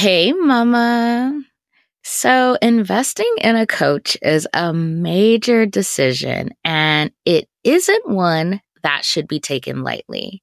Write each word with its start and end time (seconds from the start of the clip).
Hey, 0.00 0.32
mama. 0.32 1.42
So, 2.02 2.56
investing 2.62 3.30
in 3.42 3.54
a 3.54 3.66
coach 3.66 4.16
is 4.22 4.48
a 4.54 4.72
major 4.72 5.66
decision, 5.66 6.52
and 6.64 7.10
it 7.26 7.50
isn't 7.64 8.08
one 8.08 8.62
that 8.82 9.04
should 9.04 9.28
be 9.28 9.40
taken 9.40 9.82
lightly. 9.82 10.42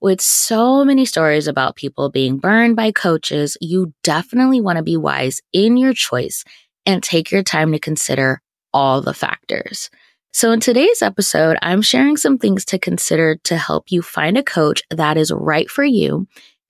With 0.00 0.20
so 0.20 0.84
many 0.84 1.04
stories 1.04 1.46
about 1.46 1.76
people 1.76 2.10
being 2.10 2.38
burned 2.38 2.74
by 2.74 2.90
coaches, 2.90 3.56
you 3.60 3.94
definitely 4.02 4.60
want 4.60 4.78
to 4.78 4.82
be 4.82 4.96
wise 4.96 5.40
in 5.52 5.76
your 5.76 5.94
choice 5.94 6.42
and 6.84 7.00
take 7.00 7.30
your 7.30 7.44
time 7.44 7.70
to 7.70 7.78
consider 7.78 8.42
all 8.74 9.02
the 9.02 9.14
factors. 9.14 9.88
So, 10.32 10.50
in 10.50 10.58
today's 10.58 11.00
episode, 11.00 11.58
I'm 11.62 11.80
sharing 11.80 12.16
some 12.16 12.38
things 12.38 12.64
to 12.64 12.78
consider 12.80 13.36
to 13.44 13.56
help 13.56 13.84
you 13.92 14.02
find 14.02 14.36
a 14.36 14.42
coach 14.42 14.82
that 14.90 15.16
is 15.16 15.30
right 15.30 15.70
for 15.70 15.84
you 15.84 16.26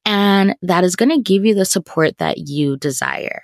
and 0.06 0.54
that 0.62 0.84
is 0.84 0.96
going 0.96 1.10
to 1.10 1.20
give 1.20 1.44
you 1.44 1.54
the 1.54 1.66
support 1.66 2.16
that 2.18 2.48
you 2.48 2.78
desire. 2.78 3.42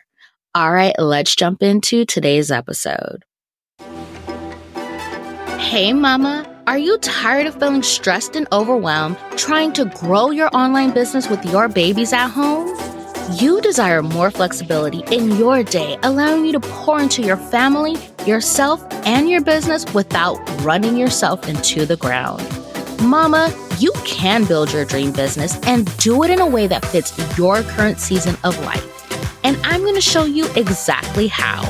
All 0.54 0.72
right, 0.72 0.94
let's 0.98 1.34
jump 1.34 1.62
into 1.62 2.04
today's 2.04 2.50
episode. 2.50 3.24
Hey, 5.58 5.92
mama. 5.92 6.48
Are 6.68 6.78
you 6.78 6.96
tired 6.98 7.46
of 7.46 7.58
feeling 7.58 7.82
stressed 7.82 8.36
and 8.36 8.46
overwhelmed 8.52 9.16
trying 9.36 9.72
to 9.72 9.86
grow 9.86 10.30
your 10.30 10.48
online 10.54 10.92
business 10.92 11.28
with 11.28 11.44
your 11.46 11.68
babies 11.68 12.12
at 12.12 12.28
home? 12.28 12.68
You 13.32 13.60
desire 13.60 14.02
more 14.02 14.30
flexibility 14.30 15.02
in 15.10 15.32
your 15.32 15.64
day, 15.64 15.98
allowing 16.04 16.46
you 16.46 16.52
to 16.52 16.60
pour 16.60 17.00
into 17.00 17.22
your 17.22 17.36
family, 17.36 17.96
yourself, 18.26 18.84
and 19.04 19.28
your 19.28 19.40
business 19.40 19.92
without 19.92 20.36
running 20.62 20.96
yourself 20.96 21.48
into 21.48 21.84
the 21.84 21.96
ground. 21.96 22.46
Mama, 23.02 23.52
you 23.78 23.92
can 24.04 24.44
build 24.44 24.72
your 24.72 24.84
dream 24.84 25.12
business 25.12 25.58
and 25.64 25.96
do 25.98 26.22
it 26.22 26.30
in 26.30 26.40
a 26.40 26.46
way 26.46 26.66
that 26.66 26.84
fits 26.86 27.12
your 27.38 27.62
current 27.62 27.98
season 27.98 28.36
of 28.44 28.58
life. 28.64 28.88
And 29.44 29.56
I'm 29.64 29.80
going 29.80 29.94
to 29.94 30.00
show 30.00 30.24
you 30.24 30.46
exactly 30.56 31.28
how. 31.28 31.62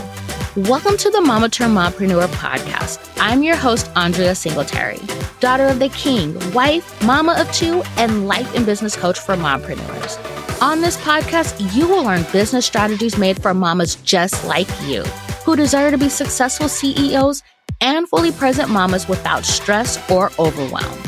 Welcome 0.57 0.97
to 0.99 1.11
the 1.11 1.21
Mama 1.21 1.49
Turned 1.49 1.77
Mompreneur 1.77 2.27
podcast. 2.29 3.11
I'm 3.19 3.43
your 3.43 3.57
host, 3.57 3.91
Andrea 3.97 4.35
Singletary, 4.35 5.01
daughter 5.41 5.67
of 5.67 5.79
the 5.79 5.89
king, 5.91 6.39
wife, 6.53 7.03
mama 7.03 7.35
of 7.39 7.51
two, 7.53 7.83
and 7.97 8.29
life 8.29 8.55
and 8.55 8.67
business 8.67 8.95
coach 8.97 9.19
for 9.19 9.35
mompreneurs. 9.35 10.19
On 10.61 10.81
this 10.81 10.97
podcast, 10.99 11.75
you 11.75 11.89
will 11.89 12.05
learn 12.05 12.27
business 12.33 12.67
strategies 12.67 13.17
made 13.17 13.41
for 13.41 13.55
mamas 13.55 13.97
just 13.97 14.45
like 14.45 14.69
you, 14.83 15.03
who 15.45 15.57
desire 15.57 15.91
to 15.91 15.99
be 15.99 16.09
successful 16.09 16.69
CEOs 16.69 17.43
and 17.81 18.09
fully 18.09 18.31
present 18.31 18.71
mamas 18.71 19.09
without 19.09 19.45
stress 19.45 19.99
or 20.11 20.31
overwhelm. 20.39 20.99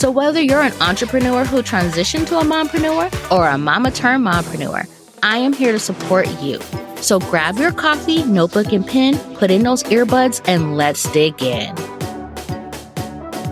So, 0.00 0.10
whether 0.10 0.40
you're 0.40 0.62
an 0.62 0.72
entrepreneur 0.80 1.44
who 1.44 1.60
transitioned 1.62 2.26
to 2.28 2.38
a 2.38 2.42
mompreneur 2.42 3.30
or 3.30 3.46
a 3.46 3.58
mama 3.58 3.90
turned 3.90 4.24
mompreneur, 4.24 4.88
I 5.22 5.36
am 5.36 5.52
here 5.52 5.72
to 5.72 5.78
support 5.78 6.26
you. 6.40 6.58
So, 7.02 7.18
grab 7.18 7.58
your 7.58 7.70
coffee, 7.70 8.24
notebook, 8.24 8.72
and 8.72 8.86
pen, 8.86 9.18
put 9.34 9.50
in 9.50 9.62
those 9.62 9.82
earbuds, 9.82 10.40
and 10.48 10.78
let's 10.78 11.02
dig 11.12 11.42
in. 11.42 11.76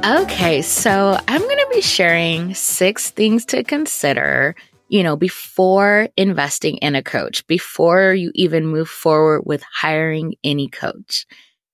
Okay, 0.03 0.63
so 0.63 1.21
I'm 1.29 1.43
going 1.43 1.59
to 1.59 1.69
be 1.71 1.83
sharing 1.83 2.55
six 2.55 3.11
things 3.11 3.45
to 3.45 3.63
consider, 3.63 4.57
you 4.89 5.03
know, 5.03 5.17
before 5.17 6.09
investing 6.17 6.79
in 6.79 6.95
a 6.95 7.03
coach, 7.03 7.47
before 7.47 8.15
you 8.15 8.31
even 8.35 8.67
move 8.67 8.89
forward 8.89 9.43
with 9.45 9.63
hiring 9.71 10.35
any 10.43 10.69
coach. 10.69 11.27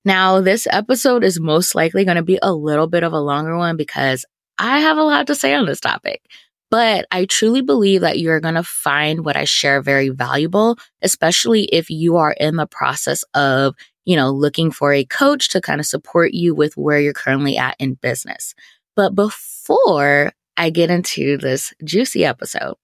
Now, 0.05 0.41
this 0.41 0.67
episode 0.69 1.23
is 1.23 1.39
most 1.39 1.77
likely 1.77 2.05
going 2.05 2.17
to 2.17 2.25
be 2.25 2.41
a 2.43 2.53
little 2.53 2.89
bit 2.89 3.05
of 3.05 3.13
a 3.13 3.21
longer 3.21 3.57
one 3.57 3.77
because 3.77 4.27
I 4.59 4.81
have 4.81 4.97
a 4.97 5.03
lot 5.03 5.27
to 5.29 5.35
say 5.35 5.55
on 5.55 5.67
this 5.67 5.81
topic. 5.81 6.23
But 6.71 7.07
I 7.13 7.27
truly 7.27 7.61
believe 7.61 8.01
that 8.01 8.19
you're 8.19 8.41
going 8.41 8.57
to 8.57 8.65
find 8.65 9.25
what 9.25 9.37
I 9.37 9.45
share 9.45 9.81
very 9.81 10.09
valuable, 10.09 10.77
especially 11.03 11.67
if 11.67 11.89
you 11.89 12.17
are 12.17 12.33
in 12.33 12.57
the 12.57 12.67
process 12.67 13.23
of, 13.35 13.77
you 14.05 14.17
know, 14.17 14.31
looking 14.31 14.73
for 14.73 14.93
a 14.93 15.05
coach 15.05 15.51
to 15.51 15.61
kind 15.61 15.79
of 15.79 15.87
support 15.87 16.35
you 16.35 16.53
with 16.53 16.77
where 16.77 16.99
you're 16.99 17.13
currently 17.13 17.57
at 17.57 17.77
in 17.79 17.95
business. 17.95 18.55
But 18.97 19.15
before 19.15 20.33
I 20.57 20.71
get 20.71 20.91
into 20.91 21.37
this 21.37 21.73
juicy 21.85 22.25
episode, 22.25 22.75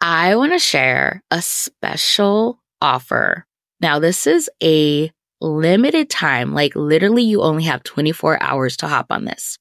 I 0.00 0.34
want 0.34 0.52
to 0.52 0.58
share 0.58 1.22
a 1.30 1.42
special 1.42 2.60
offer. 2.80 3.46
Now, 3.80 3.98
this 3.98 4.26
is 4.26 4.50
a 4.62 5.12
limited 5.40 6.10
time, 6.10 6.52
like 6.52 6.74
literally, 6.74 7.22
you 7.22 7.42
only 7.42 7.64
have 7.64 7.84
24 7.84 8.42
hours 8.42 8.76
to 8.78 8.88
hop 8.88 9.06
on 9.10 9.24
this. 9.24 9.58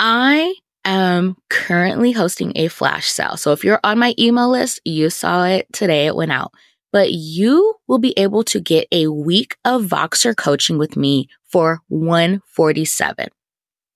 I 0.00 0.54
am 0.84 1.36
currently 1.50 2.12
hosting 2.12 2.52
a 2.56 2.68
flash 2.68 3.08
sale. 3.08 3.36
So 3.36 3.52
if 3.52 3.64
you're 3.64 3.80
on 3.84 3.98
my 3.98 4.14
email 4.18 4.50
list, 4.50 4.80
you 4.84 5.10
saw 5.10 5.44
it 5.44 5.66
today, 5.72 6.06
it 6.06 6.16
went 6.16 6.32
out. 6.32 6.52
But 6.92 7.12
you 7.12 7.74
will 7.86 7.98
be 7.98 8.14
able 8.16 8.44
to 8.44 8.60
get 8.60 8.88
a 8.90 9.08
week 9.08 9.56
of 9.64 9.84
Voxer 9.84 10.34
coaching 10.34 10.78
with 10.78 10.96
me 10.96 11.28
for 11.44 11.80
147. 11.88 13.28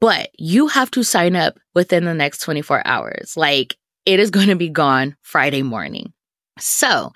But 0.00 0.30
you 0.38 0.66
have 0.66 0.90
to 0.90 1.02
sign 1.02 1.36
up 1.36 1.58
within 1.74 2.04
the 2.04 2.12
next 2.12 2.38
24 2.38 2.86
hours. 2.86 3.34
Like 3.36 3.76
it 4.04 4.20
is 4.20 4.30
going 4.30 4.48
to 4.48 4.56
be 4.56 4.68
gone 4.68 5.16
Friday 5.22 5.62
morning. 5.62 6.12
So 6.58 7.12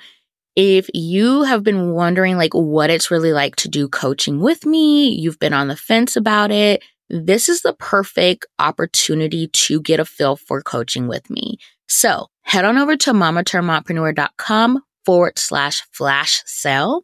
if 0.54 0.88
you 0.94 1.42
have 1.42 1.62
been 1.62 1.90
wondering 1.90 2.38
like 2.38 2.54
what 2.54 2.88
it's 2.88 3.10
really 3.10 3.32
like 3.32 3.56
to 3.56 3.68
do 3.68 3.88
coaching 3.88 4.40
with 4.40 4.64
me, 4.64 5.08
you've 5.08 5.38
been 5.38 5.52
on 5.52 5.68
the 5.68 5.76
fence 5.76 6.16
about 6.16 6.50
it, 6.50 6.82
this 7.08 7.48
is 7.48 7.62
the 7.62 7.74
perfect 7.74 8.46
opportunity 8.58 9.48
to 9.48 9.80
get 9.80 10.00
a 10.00 10.04
feel 10.04 10.36
for 10.36 10.60
coaching 10.62 11.06
with 11.08 11.28
me. 11.30 11.58
So 11.88 12.26
head 12.42 12.64
on 12.64 12.78
over 12.78 12.96
to 12.96 13.12
mamaturnedmompreneur.com 13.12 14.82
forward 15.04 15.38
slash 15.38 15.82
flash 15.92 16.42
sale 16.46 17.02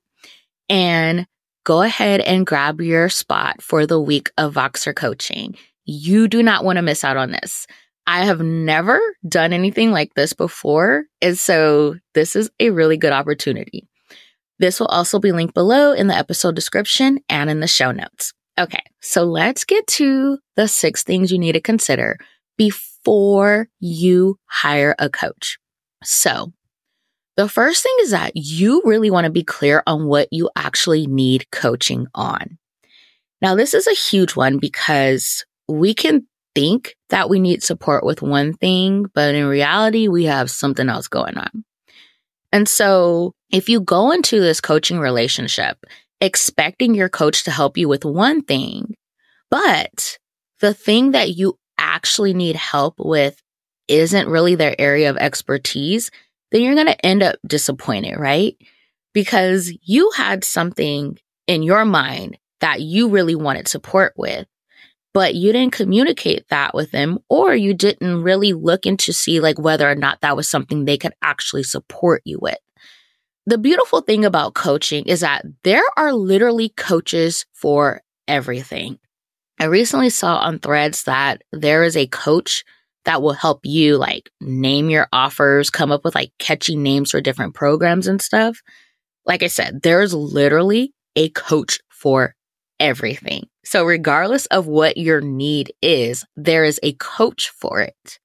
and 0.68 1.26
go 1.64 1.82
ahead 1.82 2.20
and 2.20 2.46
grab 2.46 2.80
your 2.80 3.08
spot 3.08 3.62
for 3.62 3.86
the 3.86 4.00
week 4.00 4.30
of 4.36 4.54
Voxer 4.54 4.94
coaching. 4.94 5.54
You 5.84 6.28
do 6.28 6.42
not 6.42 6.64
want 6.64 6.76
to 6.76 6.82
miss 6.82 7.04
out 7.04 7.16
on 7.16 7.30
this. 7.30 7.66
I 8.06 8.24
have 8.24 8.40
never 8.40 9.00
done 9.28 9.52
anything 9.52 9.92
like 9.92 10.14
this 10.14 10.32
before. 10.32 11.04
And 11.20 11.38
so 11.38 11.96
this 12.14 12.34
is 12.34 12.50
a 12.58 12.70
really 12.70 12.96
good 12.96 13.12
opportunity. 13.12 13.88
This 14.58 14.80
will 14.80 14.88
also 14.88 15.18
be 15.20 15.32
linked 15.32 15.54
below 15.54 15.92
in 15.92 16.08
the 16.08 16.16
episode 16.16 16.56
description 16.56 17.20
and 17.28 17.48
in 17.48 17.60
the 17.60 17.68
show 17.68 17.92
notes. 17.92 18.32
Okay, 18.58 18.82
so 19.00 19.24
let's 19.24 19.64
get 19.64 19.86
to 19.88 20.38
the 20.56 20.68
six 20.68 21.02
things 21.02 21.32
you 21.32 21.38
need 21.38 21.52
to 21.52 21.60
consider 21.60 22.18
before 22.58 23.68
you 23.80 24.38
hire 24.46 24.94
a 24.98 25.08
coach. 25.08 25.58
So, 26.04 26.52
the 27.36 27.48
first 27.48 27.82
thing 27.82 27.96
is 28.00 28.10
that 28.10 28.32
you 28.34 28.82
really 28.84 29.10
want 29.10 29.24
to 29.24 29.30
be 29.30 29.42
clear 29.42 29.82
on 29.86 30.06
what 30.06 30.28
you 30.30 30.50
actually 30.54 31.06
need 31.06 31.50
coaching 31.50 32.06
on. 32.14 32.58
Now, 33.40 33.54
this 33.54 33.72
is 33.72 33.86
a 33.86 33.94
huge 33.94 34.36
one 34.36 34.58
because 34.58 35.46
we 35.66 35.94
can 35.94 36.26
think 36.54 36.94
that 37.08 37.30
we 37.30 37.40
need 37.40 37.62
support 37.62 38.04
with 38.04 38.20
one 38.20 38.52
thing, 38.52 39.06
but 39.14 39.34
in 39.34 39.46
reality, 39.46 40.08
we 40.08 40.24
have 40.24 40.50
something 40.50 40.90
else 40.90 41.08
going 41.08 41.38
on. 41.38 41.64
And 42.52 42.68
so 42.68 43.34
if 43.50 43.68
you 43.70 43.80
go 43.80 44.10
into 44.10 44.38
this 44.38 44.60
coaching 44.60 44.98
relationship 44.98 45.78
expecting 46.22 46.94
your 46.94 47.08
coach 47.08 47.44
to 47.44 47.50
help 47.50 47.76
you 47.76 47.88
with 47.88 48.04
one 48.04 48.42
thing, 48.42 48.94
but 49.50 50.18
the 50.60 50.72
thing 50.72 51.10
that 51.10 51.36
you 51.36 51.58
actually 51.76 52.32
need 52.32 52.54
help 52.54 52.94
with 52.98 53.42
isn't 53.88 54.28
really 54.28 54.54
their 54.54 54.74
area 54.78 55.10
of 55.10 55.16
expertise, 55.16 56.10
then 56.52 56.62
you're 56.62 56.76
going 56.76 56.86
to 56.86 57.06
end 57.06 57.22
up 57.22 57.36
disappointed, 57.44 58.16
right? 58.18 58.56
Because 59.12 59.72
you 59.82 60.12
had 60.16 60.44
something 60.44 61.18
in 61.48 61.64
your 61.64 61.84
mind 61.84 62.38
that 62.60 62.80
you 62.80 63.08
really 63.08 63.34
wanted 63.34 63.66
support 63.66 64.14
with, 64.16 64.46
but 65.12 65.34
you 65.34 65.52
didn't 65.52 65.74
communicate 65.74 66.46
that 66.48 66.72
with 66.72 66.92
them 66.92 67.18
or 67.28 67.52
you 67.54 67.74
didn't 67.74 68.22
really 68.22 68.52
look 68.52 68.86
into 68.86 69.12
see 69.12 69.40
like 69.40 69.58
whether 69.58 69.90
or 69.90 69.96
not 69.96 70.20
that 70.20 70.36
was 70.36 70.48
something 70.48 70.84
they 70.84 70.96
could 70.96 71.12
actually 71.20 71.64
support 71.64 72.22
you 72.24 72.38
with. 72.40 72.58
The 73.46 73.58
beautiful 73.58 74.00
thing 74.00 74.24
about 74.24 74.54
coaching 74.54 75.04
is 75.06 75.20
that 75.20 75.44
there 75.64 75.84
are 75.96 76.12
literally 76.12 76.68
coaches 76.70 77.44
for 77.52 78.02
everything. 78.28 78.98
I 79.58 79.64
recently 79.64 80.10
saw 80.10 80.38
on 80.38 80.58
threads 80.58 81.04
that 81.04 81.42
there 81.52 81.82
is 81.82 81.96
a 81.96 82.06
coach 82.06 82.64
that 83.04 83.20
will 83.20 83.32
help 83.32 83.60
you 83.64 83.96
like 83.96 84.30
name 84.40 84.90
your 84.90 85.08
offers, 85.12 85.70
come 85.70 85.90
up 85.90 86.04
with 86.04 86.14
like 86.14 86.32
catchy 86.38 86.76
names 86.76 87.10
for 87.10 87.20
different 87.20 87.54
programs 87.54 88.06
and 88.06 88.22
stuff. 88.22 88.60
Like 89.26 89.42
I 89.42 89.48
said, 89.48 89.82
there's 89.82 90.14
literally 90.14 90.92
a 91.16 91.28
coach 91.30 91.80
for 91.90 92.34
everything. 92.78 93.48
So 93.64 93.84
regardless 93.84 94.46
of 94.46 94.66
what 94.66 94.96
your 94.96 95.20
need 95.20 95.72
is, 95.82 96.24
there 96.36 96.64
is 96.64 96.80
a 96.82 96.92
coach 96.94 97.50
for 97.50 97.80
it. 97.80 98.18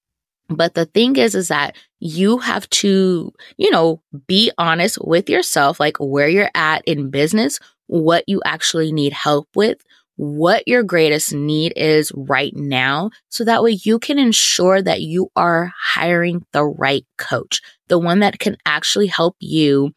But 0.49 0.73
the 0.73 0.85
thing 0.85 1.15
is, 1.15 1.35
is 1.35 1.49
that 1.49 1.75
you 1.99 2.37
have 2.37 2.69
to, 2.69 3.33
you 3.57 3.71
know, 3.71 4.01
be 4.27 4.51
honest 4.57 4.97
with 5.01 5.29
yourself, 5.29 5.79
like 5.79 5.97
where 5.99 6.27
you're 6.27 6.51
at 6.53 6.83
in 6.85 7.09
business, 7.09 7.59
what 7.87 8.23
you 8.27 8.41
actually 8.45 8.91
need 8.91 9.13
help 9.13 9.47
with, 9.55 9.83
what 10.17 10.67
your 10.67 10.83
greatest 10.83 11.33
need 11.33 11.73
is 11.75 12.11
right 12.15 12.55
now. 12.55 13.09
So 13.29 13.43
that 13.45 13.63
way 13.63 13.79
you 13.83 13.99
can 13.99 14.19
ensure 14.19 14.81
that 14.81 15.01
you 15.01 15.31
are 15.35 15.71
hiring 15.79 16.45
the 16.53 16.65
right 16.65 17.05
coach, 17.17 17.61
the 17.87 17.99
one 17.99 18.19
that 18.19 18.39
can 18.39 18.57
actually 18.65 19.07
help 19.07 19.35
you 19.39 19.93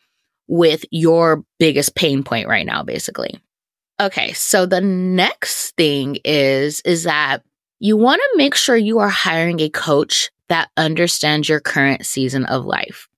with 0.47 0.85
your 0.91 1.45
biggest 1.59 1.95
pain 1.95 2.23
point 2.23 2.49
right 2.49 2.67
now, 2.67 2.83
basically. 2.83 3.41
Okay. 4.01 4.33
So 4.33 4.67
the 4.67 4.81
next 4.81 5.77
thing 5.77 6.19
is, 6.25 6.81
is 6.83 7.05
that 7.05 7.43
you 7.79 7.97
want 7.97 8.21
to 8.21 8.39
make 8.39 8.55
sure 8.55 8.77
you 8.77 8.99
are 8.99 9.09
hiring 9.09 9.61
a 9.61 9.69
coach 9.69 10.31
that 10.51 10.69
understands 10.77 11.49
your 11.49 11.61
current 11.61 12.05
season 12.05 12.45
of 12.45 12.67
life. 12.67 13.09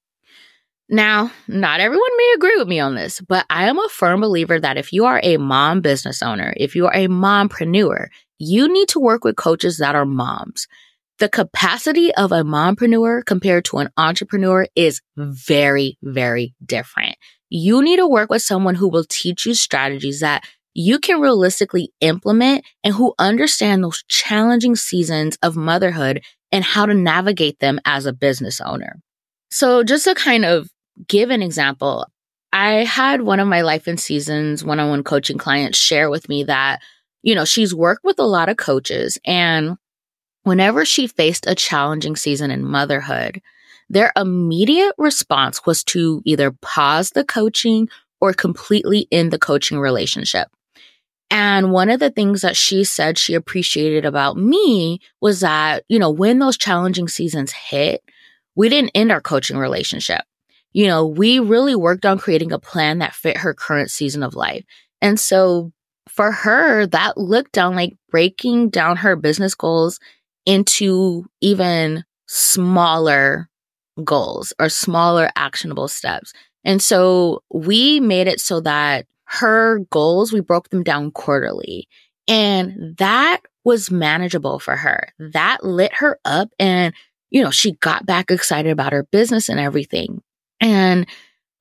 Now, 0.88 1.32
not 1.48 1.80
everyone 1.80 2.16
may 2.18 2.32
agree 2.36 2.56
with 2.58 2.68
me 2.68 2.78
on 2.78 2.94
this, 2.94 3.20
but 3.22 3.46
I 3.48 3.68
am 3.68 3.78
a 3.78 3.88
firm 3.88 4.20
believer 4.20 4.60
that 4.60 4.76
if 4.76 4.92
you 4.92 5.06
are 5.06 5.18
a 5.22 5.38
mom 5.38 5.80
business 5.80 6.22
owner, 6.22 6.52
if 6.56 6.76
you 6.76 6.86
are 6.86 6.94
a 6.94 7.08
mompreneur, 7.08 8.08
you 8.38 8.70
need 8.70 8.88
to 8.88 9.00
work 9.00 9.24
with 9.24 9.36
coaches 9.36 9.78
that 9.78 9.94
are 9.94 10.04
moms. 10.04 10.68
The 11.18 11.30
capacity 11.30 12.14
of 12.14 12.30
a 12.30 12.42
mompreneur 12.42 13.24
compared 13.24 13.64
to 13.66 13.78
an 13.78 13.88
entrepreneur 13.96 14.66
is 14.76 15.00
very, 15.16 15.96
very 16.02 16.54
different. 16.64 17.16
You 17.48 17.82
need 17.82 17.96
to 17.96 18.06
work 18.06 18.28
with 18.28 18.42
someone 18.42 18.74
who 18.74 18.88
will 18.88 19.04
teach 19.08 19.46
you 19.46 19.54
strategies 19.54 20.20
that 20.20 20.44
you 20.74 20.98
can 20.98 21.20
realistically 21.20 21.92
implement 22.00 22.64
and 22.84 22.94
who 22.94 23.14
understand 23.18 23.82
those 23.82 24.04
challenging 24.08 24.76
seasons 24.76 25.38
of 25.42 25.56
motherhood 25.56 26.22
and 26.52 26.62
how 26.62 26.86
to 26.86 26.94
navigate 26.94 27.58
them 27.58 27.80
as 27.84 28.06
a 28.06 28.12
business 28.12 28.60
owner. 28.60 29.00
So 29.50 29.82
just 29.82 30.04
to 30.04 30.14
kind 30.14 30.44
of 30.44 30.68
give 31.08 31.30
an 31.30 31.42
example, 31.42 32.06
I 32.52 32.84
had 32.84 33.22
one 33.22 33.40
of 33.40 33.48
my 33.48 33.62
life 33.62 33.88
in 33.88 33.96
seasons 33.96 34.62
one 34.62 34.78
on 34.78 34.90
one 34.90 35.02
coaching 35.02 35.38
clients 35.38 35.78
share 35.78 36.10
with 36.10 36.28
me 36.28 36.44
that, 36.44 36.80
you 37.22 37.34
know, 37.34 37.46
she's 37.46 37.74
worked 37.74 38.04
with 38.04 38.18
a 38.18 38.26
lot 38.26 38.48
of 38.48 38.58
coaches 38.58 39.18
and 39.24 39.76
whenever 40.42 40.84
she 40.84 41.06
faced 41.06 41.46
a 41.46 41.54
challenging 41.54 42.16
season 42.16 42.50
in 42.50 42.64
motherhood, 42.64 43.40
their 43.88 44.12
immediate 44.16 44.94
response 44.98 45.64
was 45.66 45.84
to 45.84 46.22
either 46.24 46.50
pause 46.50 47.10
the 47.10 47.24
coaching 47.24 47.88
or 48.20 48.32
completely 48.32 49.06
end 49.12 49.30
the 49.30 49.38
coaching 49.38 49.78
relationship. 49.78 50.48
And 51.34 51.72
one 51.72 51.88
of 51.88 51.98
the 51.98 52.10
things 52.10 52.42
that 52.42 52.58
she 52.58 52.84
said 52.84 53.16
she 53.16 53.32
appreciated 53.32 54.04
about 54.04 54.36
me 54.36 55.00
was 55.22 55.40
that, 55.40 55.82
you 55.88 55.98
know, 55.98 56.10
when 56.10 56.38
those 56.38 56.58
challenging 56.58 57.08
seasons 57.08 57.52
hit, 57.52 58.02
we 58.54 58.68
didn't 58.68 58.90
end 58.94 59.10
our 59.10 59.22
coaching 59.22 59.56
relationship. 59.56 60.20
You 60.74 60.88
know, 60.88 61.06
we 61.06 61.38
really 61.38 61.74
worked 61.74 62.04
on 62.04 62.18
creating 62.18 62.52
a 62.52 62.58
plan 62.58 62.98
that 62.98 63.14
fit 63.14 63.38
her 63.38 63.54
current 63.54 63.90
season 63.90 64.22
of 64.22 64.34
life. 64.34 64.62
And 65.00 65.18
so 65.18 65.72
for 66.06 66.32
her, 66.32 66.86
that 66.88 67.16
looked 67.16 67.52
down 67.52 67.76
like 67.76 67.94
breaking 68.10 68.68
down 68.68 68.98
her 68.98 69.16
business 69.16 69.54
goals 69.54 69.98
into 70.44 71.24
even 71.40 72.04
smaller 72.26 73.48
goals 74.04 74.52
or 74.60 74.68
smaller 74.68 75.30
actionable 75.34 75.88
steps. 75.88 76.34
And 76.62 76.82
so 76.82 77.42
we 77.50 78.00
made 78.00 78.28
it 78.28 78.38
so 78.38 78.60
that 78.60 79.06
her 79.32 79.78
goals, 79.90 80.30
we 80.32 80.40
broke 80.40 80.68
them 80.68 80.82
down 80.82 81.10
quarterly. 81.10 81.88
And 82.28 82.96
that 82.98 83.40
was 83.64 83.90
manageable 83.90 84.58
for 84.58 84.76
her. 84.76 85.08
That 85.18 85.64
lit 85.64 85.94
her 85.94 86.18
up 86.24 86.50
and, 86.58 86.92
you 87.30 87.42
know, 87.42 87.50
she 87.50 87.72
got 87.72 88.04
back 88.04 88.30
excited 88.30 88.70
about 88.70 88.92
her 88.92 89.04
business 89.10 89.48
and 89.48 89.58
everything. 89.58 90.20
And 90.60 91.06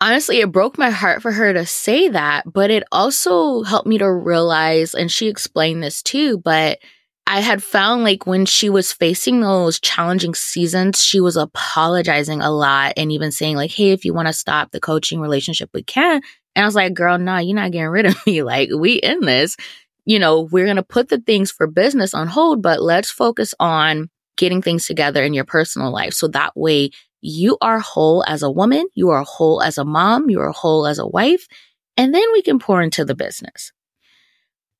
honestly, 0.01 0.41
it 0.41 0.51
broke 0.51 0.77
my 0.77 0.89
heart 0.89 1.21
for 1.21 1.31
her 1.31 1.53
to 1.53 1.65
say 1.65 2.09
that, 2.09 2.51
but 2.51 2.71
it 2.71 2.83
also 2.91 3.63
helped 3.63 3.87
me 3.87 3.97
to 3.99 4.11
realize, 4.11 4.93
and 4.93 5.09
she 5.09 5.29
explained 5.29 5.81
this 5.81 6.01
too, 6.01 6.39
but 6.39 6.79
I 7.25 7.39
had 7.39 7.63
found 7.63 8.03
like 8.03 8.27
when 8.27 8.45
she 8.45 8.69
was 8.69 8.91
facing 8.91 9.39
those 9.39 9.79
challenging 9.79 10.35
seasons, 10.35 11.01
she 11.01 11.21
was 11.21 11.37
apologizing 11.37 12.41
a 12.41 12.51
lot 12.51 12.93
and 12.97 13.11
even 13.13 13.31
saying 13.31 13.55
like, 13.55 13.71
Hey, 13.71 13.91
if 13.91 14.03
you 14.03 14.13
want 14.13 14.27
to 14.27 14.33
stop 14.33 14.71
the 14.71 14.81
coaching 14.81 15.21
relationship, 15.21 15.69
we 15.73 15.83
can. 15.83 16.21
And 16.55 16.63
I 16.63 16.67
was 16.67 16.75
like, 16.75 16.93
girl, 16.93 17.17
nah, 17.17 17.39
you're 17.39 17.55
not 17.55 17.71
getting 17.71 17.87
rid 17.87 18.05
of 18.05 18.15
me. 18.25 18.43
Like, 18.43 18.69
we 18.75 18.93
in 18.93 19.21
this. 19.21 19.55
You 20.05 20.17
know, 20.17 20.41
we're 20.41 20.65
going 20.65 20.77
to 20.77 20.83
put 20.83 21.09
the 21.09 21.19
things 21.19 21.51
for 21.51 21.67
business 21.67 22.13
on 22.13 22.27
hold, 22.27 22.61
but 22.63 22.81
let's 22.81 23.11
focus 23.11 23.53
on 23.59 24.09
getting 24.35 24.61
things 24.61 24.87
together 24.87 25.23
in 25.23 25.33
your 25.33 25.45
personal 25.45 25.91
life. 25.91 26.13
So 26.13 26.27
that 26.29 26.53
way 26.55 26.89
you 27.21 27.57
are 27.61 27.79
whole 27.79 28.23
as 28.27 28.41
a 28.41 28.49
woman, 28.49 28.87
you 28.95 29.09
are 29.09 29.23
whole 29.23 29.61
as 29.61 29.77
a 29.77 29.85
mom, 29.85 30.29
you 30.29 30.41
are 30.41 30.51
whole 30.51 30.87
as 30.87 30.97
a 30.97 31.05
wife, 31.05 31.45
and 31.95 32.13
then 32.13 32.23
we 32.33 32.41
can 32.41 32.57
pour 32.57 32.81
into 32.81 33.05
the 33.05 33.13
business. 33.13 33.71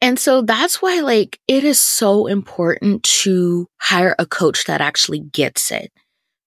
And 0.02 0.18
so 0.18 0.42
that's 0.42 0.82
why, 0.82 1.02
like, 1.02 1.40
it 1.48 1.64
is 1.64 1.80
so 1.80 2.26
important 2.26 3.04
to 3.04 3.68
hire 3.80 4.16
a 4.18 4.26
coach 4.26 4.66
that 4.66 4.82
actually 4.82 5.20
gets 5.20 5.70
it 5.70 5.92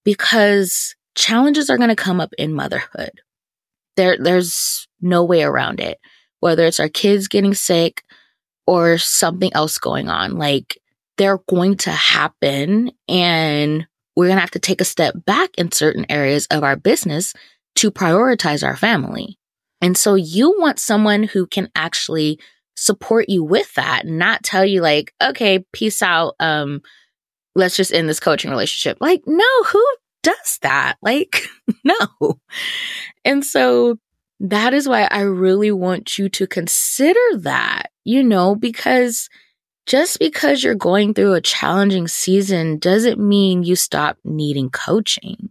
because 0.05 0.97
challenges 1.15 1.71
are 1.71 1.77
going 1.77 1.91
to 1.91 1.97
come 1.97 2.21
up 2.21 2.33
in 2.37 2.53
motherhood. 2.53 3.21
There, 3.97 4.17
there's 4.19 4.89
no 5.01 5.25
way 5.25 5.43
around 5.43 5.81
it. 5.81 5.99
Whether 6.41 6.67
it's 6.67 6.81
our 6.81 6.89
kids 6.89 7.29
getting 7.29 7.55
sick 7.55 8.03
or 8.67 8.99
something 8.99 9.53
else 9.55 9.79
going 9.79 10.09
on, 10.09 10.37
like 10.37 10.79
they're 11.17 11.41
going 11.49 11.77
to 11.79 11.91
happen 11.91 12.91
and 13.09 13.87
we're 14.17 14.27
going 14.27 14.37
to 14.37 14.43
have 14.43 14.51
to 14.53 14.59
take 14.59 14.81
a 14.81 14.87
step 14.87 15.15
back 15.25 15.51
in 15.57 15.73
certain 15.73 16.07
areas 16.09 16.47
of 16.51 16.63
our 16.63 16.77
business 16.77 17.35
to 17.77 17.91
prioritize 17.91 18.67
our 18.67 18.77
family. 18.77 19.39
And 19.81 19.97
so 19.97 20.15
you 20.15 20.55
want 20.59 20.79
someone 20.79 21.25
who 21.25 21.47
can 21.47 21.69
actually 21.75 22.39
support 22.77 23.29
you 23.29 23.43
with 23.45 23.73
that, 23.75 24.07
not 24.07 24.43
tell 24.43 24.65
you 24.65 24.81
like, 24.81 25.13
okay, 25.23 25.65
peace 25.73 26.03
out. 26.03 26.35
Um, 26.41 26.83
let's 27.55 27.77
just 27.77 27.93
end 27.93 28.09
this 28.09 28.21
coaching 28.21 28.51
relationship. 28.51 28.99
Like, 29.01 29.23
no, 29.27 29.63
who 29.67 29.85
does 30.25 30.59
that? 30.63 30.97
Like, 31.03 31.47
no. 31.85 32.41
And 33.25 33.45
so 33.45 33.99
that 34.41 34.75
is 34.75 34.89
why 34.89 35.07
I 35.11 35.21
really 35.21 35.71
want 35.71 36.19
you 36.19 36.29
to 36.31 36.47
consider 36.47 37.21
that, 37.39 37.91
you 38.05 38.23
know, 38.23 38.57
because 38.57 39.29
just 39.87 40.19
because 40.19 40.65
you're 40.65 40.75
going 40.75 41.15
through 41.15 41.35
a 41.35 41.41
challenging 41.41 42.09
season 42.09 42.79
doesn't 42.79 43.21
mean 43.21 43.63
you 43.63 43.77
stop 43.77 44.19
needing 44.25 44.71
coaching. 44.71 45.51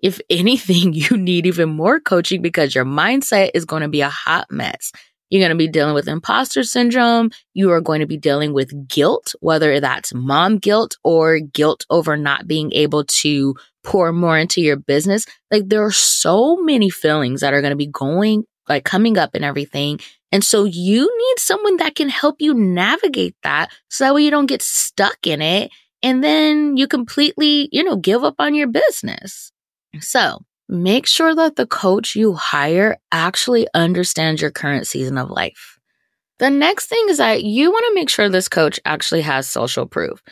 If 0.00 0.20
anything, 0.30 0.92
you 0.92 1.16
need 1.16 1.46
even 1.46 1.70
more 1.70 2.00
coaching 2.00 2.42
because 2.42 2.74
your 2.74 2.84
mindset 2.84 3.52
is 3.54 3.64
going 3.64 3.82
to 3.82 3.88
be 3.88 4.00
a 4.00 4.08
hot 4.10 4.48
mess. 4.50 4.92
You're 5.32 5.40
going 5.40 5.48
to 5.48 5.56
be 5.56 5.66
dealing 5.66 5.94
with 5.94 6.08
imposter 6.08 6.62
syndrome. 6.62 7.30
You 7.54 7.70
are 7.70 7.80
going 7.80 8.00
to 8.00 8.06
be 8.06 8.18
dealing 8.18 8.52
with 8.52 8.86
guilt, 8.86 9.34
whether 9.40 9.80
that's 9.80 10.12
mom 10.12 10.58
guilt 10.58 10.98
or 11.04 11.38
guilt 11.38 11.86
over 11.88 12.18
not 12.18 12.46
being 12.46 12.70
able 12.74 13.04
to 13.04 13.54
pour 13.82 14.12
more 14.12 14.36
into 14.36 14.60
your 14.60 14.76
business. 14.76 15.24
Like 15.50 15.70
there 15.70 15.82
are 15.86 15.90
so 15.90 16.56
many 16.56 16.90
feelings 16.90 17.40
that 17.40 17.54
are 17.54 17.62
going 17.62 17.70
to 17.70 17.76
be 17.76 17.86
going, 17.86 18.44
like 18.68 18.84
coming 18.84 19.16
up 19.16 19.30
and 19.34 19.42
everything. 19.42 20.00
And 20.32 20.44
so 20.44 20.64
you 20.64 21.00
need 21.00 21.38
someone 21.38 21.78
that 21.78 21.94
can 21.94 22.10
help 22.10 22.36
you 22.38 22.52
navigate 22.52 23.34
that 23.42 23.72
so 23.88 24.04
that 24.04 24.14
way 24.14 24.24
you 24.24 24.30
don't 24.30 24.44
get 24.44 24.60
stuck 24.60 25.26
in 25.26 25.40
it 25.40 25.70
and 26.02 26.22
then 26.22 26.76
you 26.76 26.86
completely, 26.86 27.70
you 27.72 27.82
know, 27.82 27.96
give 27.96 28.22
up 28.22 28.34
on 28.38 28.54
your 28.54 28.68
business. 28.68 29.50
So 30.00 30.42
make 30.72 31.06
sure 31.06 31.34
that 31.34 31.56
the 31.56 31.66
coach 31.66 32.16
you 32.16 32.32
hire 32.32 32.96
actually 33.12 33.68
understands 33.74 34.40
your 34.40 34.50
current 34.50 34.86
season 34.86 35.18
of 35.18 35.30
life. 35.30 35.78
The 36.38 36.48
next 36.48 36.86
thing 36.86 37.04
is 37.10 37.18
that 37.18 37.44
you 37.44 37.70
want 37.70 37.84
to 37.88 37.94
make 37.94 38.08
sure 38.08 38.28
this 38.28 38.48
coach 38.48 38.80
actually 38.86 39.20
has 39.20 39.46
social 39.46 39.86
proof. 39.86 40.22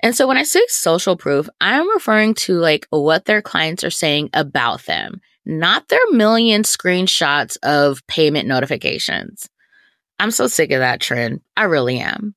And 0.00 0.14
so 0.14 0.28
when 0.28 0.36
I 0.36 0.44
say 0.44 0.62
social 0.68 1.16
proof, 1.16 1.48
I'm 1.60 1.90
referring 1.90 2.34
to 2.34 2.58
like 2.58 2.86
what 2.90 3.24
their 3.24 3.42
clients 3.42 3.82
are 3.82 3.90
saying 3.90 4.30
about 4.34 4.84
them, 4.84 5.20
not 5.44 5.88
their 5.88 5.98
million 6.12 6.62
screenshots 6.62 7.56
of 7.64 8.06
payment 8.06 8.46
notifications. 8.46 9.48
I'm 10.20 10.30
so 10.30 10.46
sick 10.46 10.70
of 10.70 10.78
that 10.78 11.00
trend. 11.00 11.40
I 11.56 11.64
really 11.64 11.98
am. 11.98 12.36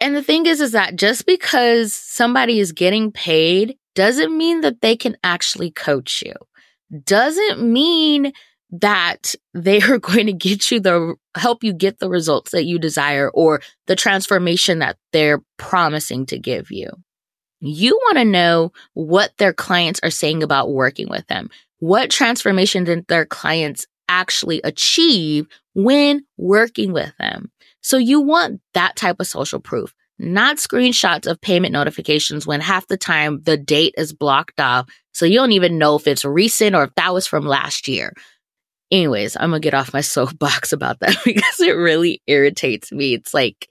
And 0.00 0.14
the 0.14 0.22
thing 0.22 0.46
is, 0.46 0.60
is 0.60 0.72
that 0.72 0.94
just 0.94 1.26
because 1.26 1.92
somebody 1.92 2.60
is 2.60 2.70
getting 2.70 3.10
paid 3.10 3.76
doesn't 3.96 4.36
mean 4.36 4.60
that 4.60 4.80
they 4.80 4.94
can 4.94 5.16
actually 5.24 5.72
coach 5.72 6.22
you 6.24 6.34
doesn't 7.04 7.60
mean 7.60 8.32
that 8.70 9.34
they 9.54 9.80
are 9.82 9.98
going 9.98 10.26
to 10.26 10.32
get 10.32 10.70
you 10.70 10.80
the 10.80 11.14
help 11.36 11.64
you 11.64 11.72
get 11.72 11.98
the 11.98 12.08
results 12.08 12.52
that 12.52 12.64
you 12.64 12.78
desire 12.78 13.30
or 13.30 13.60
the 13.86 13.96
transformation 13.96 14.80
that 14.80 14.96
they're 15.12 15.42
promising 15.56 16.26
to 16.26 16.38
give 16.38 16.70
you. 16.70 16.90
You 17.60 17.98
want 18.04 18.18
to 18.18 18.24
know 18.24 18.72
what 18.94 19.32
their 19.38 19.52
clients 19.52 20.00
are 20.02 20.10
saying 20.10 20.42
about 20.42 20.70
working 20.70 21.08
with 21.08 21.26
them. 21.26 21.50
What 21.80 22.10
transformation 22.10 22.84
did 22.84 23.06
their 23.08 23.26
clients 23.26 23.86
actually 24.08 24.60
achieve 24.62 25.46
when 25.74 26.24
working 26.36 26.92
with 26.92 27.12
them? 27.18 27.50
So 27.80 27.96
you 27.96 28.20
want 28.20 28.60
that 28.74 28.96
type 28.96 29.16
of 29.18 29.26
social 29.26 29.60
proof 29.60 29.94
not 30.18 30.56
screenshots 30.56 31.26
of 31.26 31.40
payment 31.40 31.72
notifications 31.72 32.46
when 32.46 32.60
half 32.60 32.86
the 32.88 32.96
time 32.96 33.40
the 33.42 33.56
date 33.56 33.94
is 33.96 34.12
blocked 34.12 34.60
off. 34.60 34.88
So 35.12 35.26
you 35.26 35.38
don't 35.38 35.52
even 35.52 35.78
know 35.78 35.96
if 35.96 36.06
it's 36.06 36.24
recent 36.24 36.74
or 36.74 36.84
if 36.84 36.94
that 36.96 37.14
was 37.14 37.26
from 37.26 37.46
last 37.46 37.88
year. 37.88 38.12
Anyways, 38.90 39.36
I'm 39.36 39.50
gonna 39.50 39.60
get 39.60 39.74
off 39.74 39.92
my 39.92 40.00
soapbox 40.02 40.72
about 40.72 41.00
that 41.00 41.16
because 41.24 41.60
it 41.60 41.72
really 41.72 42.22
irritates 42.26 42.90
me. 42.90 43.14
It's 43.14 43.32
like, 43.32 43.68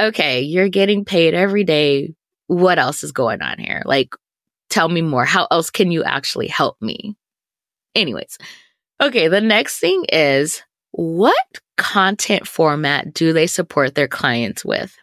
okay, 0.00 0.42
you're 0.42 0.68
getting 0.68 1.04
paid 1.04 1.34
every 1.34 1.64
day. 1.64 2.14
What 2.46 2.78
else 2.78 3.02
is 3.02 3.12
going 3.12 3.42
on 3.42 3.58
here? 3.58 3.82
Like, 3.84 4.14
tell 4.70 4.88
me 4.88 5.02
more. 5.02 5.24
How 5.24 5.46
else 5.50 5.70
can 5.70 5.90
you 5.90 6.04
actually 6.04 6.48
help 6.48 6.80
me? 6.80 7.16
Anyways, 7.94 8.38
okay, 9.02 9.28
the 9.28 9.40
next 9.40 9.78
thing 9.78 10.04
is 10.10 10.62
what 10.92 11.36
content 11.76 12.46
format 12.46 13.12
do 13.12 13.32
they 13.32 13.46
support 13.46 13.94
their 13.94 14.08
clients 14.08 14.64
with? 14.64 14.96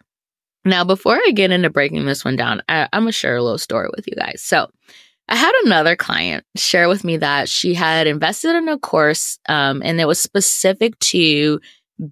Now, 0.64 0.84
before 0.84 1.16
I 1.16 1.32
get 1.32 1.50
into 1.50 1.70
breaking 1.70 2.06
this 2.06 2.24
one 2.24 2.36
down, 2.36 2.62
I, 2.68 2.88
am 2.92 3.02
going 3.02 3.06
to 3.06 3.12
share 3.12 3.36
a 3.36 3.42
little 3.42 3.58
story 3.58 3.88
with 3.94 4.06
you 4.06 4.14
guys. 4.16 4.42
So, 4.42 4.70
I 5.28 5.36
had 5.36 5.52
another 5.64 5.96
client 5.96 6.44
share 6.56 6.88
with 6.88 7.02
me 7.02 7.16
that 7.18 7.48
she 7.48 7.72
had 7.72 8.06
invested 8.06 8.56
in 8.56 8.68
a 8.68 8.78
course 8.78 9.38
um, 9.48 9.80
and 9.82 9.98
it 9.98 10.06
was 10.06 10.20
specific 10.20 10.98
to 10.98 11.60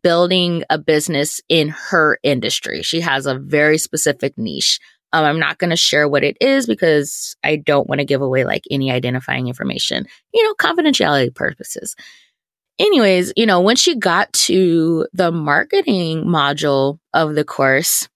building 0.02 0.64
a 0.71 0.78
business 0.78 1.40
in 1.49 1.68
her 1.68 2.18
industry. 2.23 2.82
She 2.82 3.00
has 3.00 3.26
a 3.26 3.38
very 3.38 3.76
specific 3.78 4.38
niche. 4.38 4.80
Um, 5.12 5.25
I'm 5.25 5.38
not 5.38 5.59
going 5.59 5.71
to 5.71 5.76
share 5.76 6.09
what 6.09 6.25
it 6.25 6.38
is 6.40 6.66
because 6.66 7.37
I 7.44 7.56
don't 7.56 7.88
want 7.88 7.99
to 7.99 8.06
give 8.06 8.23
away 8.23 8.44
like 8.44 8.64
any 8.71 8.90
identifying 8.90 9.47
information, 9.47 10.06
you 10.32 10.42
know, 10.42 10.54
confidentiality 10.54 11.35
purposes. 11.35 11.94
Anyways, 12.78 13.35
you 13.37 13.44
know, 13.44 13.61
when 13.61 13.76
she 13.76 13.94
got 13.94 14.32
to 14.32 15.06
the 15.12 15.30
marketing 15.30 16.25
module 16.25 16.99
of 17.12 17.35
the 17.35 17.44
course, 17.44 18.09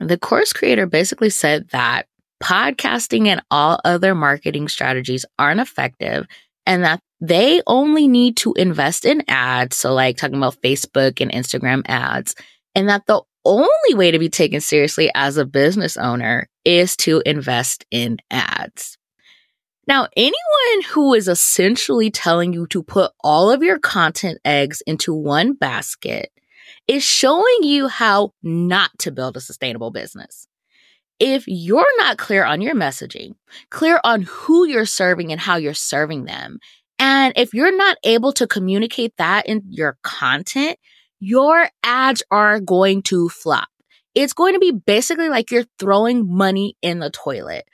the 0.00 0.18
course 0.18 0.52
creator 0.52 0.86
basically 0.86 1.30
said 1.30 1.68
that 1.70 2.06
podcasting 2.42 3.26
and 3.26 3.42
all 3.50 3.80
other 3.84 4.14
marketing 4.14 4.68
strategies 4.68 5.24
aren't 5.38 5.60
effective 5.60 6.26
and 6.66 6.84
that 6.84 7.00
they 7.20 7.62
only 7.66 8.08
need 8.08 8.36
to 8.38 8.52
invest 8.54 9.04
in 9.04 9.22
ads. 9.28 9.76
So, 9.76 9.94
like 9.94 10.16
talking 10.16 10.36
about 10.36 10.60
Facebook 10.62 11.20
and 11.20 11.30
Instagram 11.30 11.82
ads, 11.86 12.34
and 12.74 12.88
that 12.88 13.06
the 13.06 13.22
only 13.44 13.94
way 13.94 14.10
to 14.10 14.18
be 14.18 14.28
taken 14.28 14.60
seriously 14.60 15.10
as 15.14 15.36
a 15.36 15.44
business 15.44 15.96
owner 15.96 16.48
is 16.64 16.96
to 16.96 17.22
invest 17.24 17.84
in 17.90 18.18
ads. 18.30 18.98
Now, 19.86 20.08
anyone 20.16 20.82
who 20.88 21.12
is 21.12 21.28
essentially 21.28 22.10
telling 22.10 22.52
you 22.54 22.66
to 22.68 22.82
put 22.82 23.12
all 23.22 23.50
of 23.50 23.62
your 23.62 23.78
content 23.78 24.38
eggs 24.44 24.82
into 24.86 25.14
one 25.14 25.52
basket 25.54 26.30
is 26.86 27.02
showing 27.02 27.62
you 27.62 27.88
how 27.88 28.32
not 28.42 28.90
to 28.98 29.10
build 29.10 29.36
a 29.36 29.40
sustainable 29.40 29.90
business. 29.90 30.46
If 31.20 31.44
you're 31.46 31.96
not 31.98 32.18
clear 32.18 32.44
on 32.44 32.60
your 32.60 32.74
messaging, 32.74 33.34
clear 33.70 34.00
on 34.04 34.22
who 34.22 34.66
you're 34.66 34.84
serving 34.86 35.30
and 35.30 35.40
how 35.40 35.56
you're 35.56 35.74
serving 35.74 36.24
them, 36.24 36.58
and 36.98 37.32
if 37.36 37.54
you're 37.54 37.76
not 37.76 37.96
able 38.04 38.32
to 38.32 38.46
communicate 38.46 39.14
that 39.18 39.46
in 39.46 39.62
your 39.68 39.98
content, 40.02 40.78
your 41.20 41.68
ads 41.82 42.22
are 42.30 42.60
going 42.60 43.02
to 43.02 43.28
flop. 43.28 43.68
It's 44.14 44.32
going 44.32 44.54
to 44.54 44.60
be 44.60 44.72
basically 44.72 45.28
like 45.28 45.50
you're 45.50 45.66
throwing 45.78 46.32
money 46.32 46.76
in 46.82 46.98
the 46.98 47.10
toilet. 47.10 47.64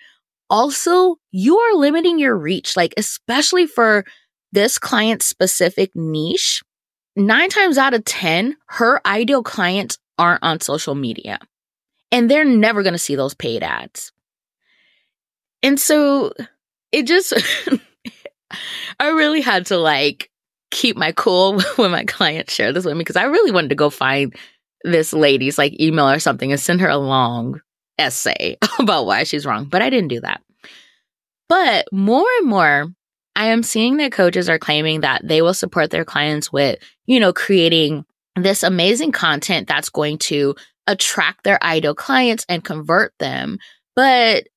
Also, 0.48 1.16
you 1.30 1.58
are 1.58 1.74
limiting 1.74 2.18
your 2.18 2.36
reach, 2.36 2.76
like, 2.76 2.94
especially 2.96 3.66
for 3.66 4.04
this 4.52 4.78
client 4.78 5.22
specific 5.22 5.90
niche. 5.94 6.62
Nine 7.16 7.50
times 7.50 7.76
out 7.76 7.94
of 7.94 8.04
10, 8.04 8.56
her 8.66 9.00
ideal 9.06 9.42
clients 9.42 9.98
aren't 10.18 10.42
on 10.42 10.60
social 10.60 10.94
media 10.94 11.38
and 12.12 12.30
they're 12.30 12.44
never 12.44 12.82
going 12.82 12.92
to 12.92 12.98
see 12.98 13.16
those 13.16 13.34
paid 13.34 13.62
ads. 13.62 14.12
And 15.62 15.78
so 15.78 16.32
it 16.92 17.06
just, 17.06 17.32
I 19.00 19.08
really 19.08 19.40
had 19.40 19.66
to 19.66 19.76
like 19.76 20.30
keep 20.70 20.96
my 20.96 21.12
cool 21.12 21.60
when 21.76 21.90
my 21.90 22.04
client 22.04 22.50
shared 22.50 22.74
this 22.74 22.84
with 22.84 22.94
me 22.94 23.00
because 23.00 23.16
I 23.16 23.24
really 23.24 23.52
wanted 23.52 23.70
to 23.70 23.76
go 23.76 23.90
find 23.90 24.34
this 24.84 25.12
lady's 25.12 25.58
like 25.58 25.78
email 25.78 26.08
or 26.08 26.18
something 26.18 26.52
and 26.52 26.60
send 26.60 26.80
her 26.80 26.88
a 26.88 26.96
long 26.96 27.60
essay 27.98 28.56
about 28.78 29.06
why 29.06 29.24
she's 29.24 29.46
wrong. 29.46 29.66
But 29.66 29.82
I 29.82 29.90
didn't 29.90 30.08
do 30.08 30.20
that. 30.20 30.40
But 31.48 31.86
more 31.92 32.26
and 32.38 32.46
more, 32.46 32.86
I 33.40 33.46
am 33.46 33.62
seeing 33.62 33.96
that 33.96 34.12
coaches 34.12 34.50
are 34.50 34.58
claiming 34.58 35.00
that 35.00 35.26
they 35.26 35.40
will 35.40 35.54
support 35.54 35.90
their 35.90 36.04
clients 36.04 36.52
with, 36.52 36.78
you 37.06 37.18
know, 37.18 37.32
creating 37.32 38.04
this 38.36 38.62
amazing 38.62 39.12
content 39.12 39.66
that's 39.66 39.88
going 39.88 40.18
to 40.18 40.56
attract 40.86 41.42
their 41.42 41.62
ideal 41.64 41.94
clients 41.94 42.44
and 42.50 42.62
convert 42.62 43.14
them. 43.18 43.56
But 43.96 44.48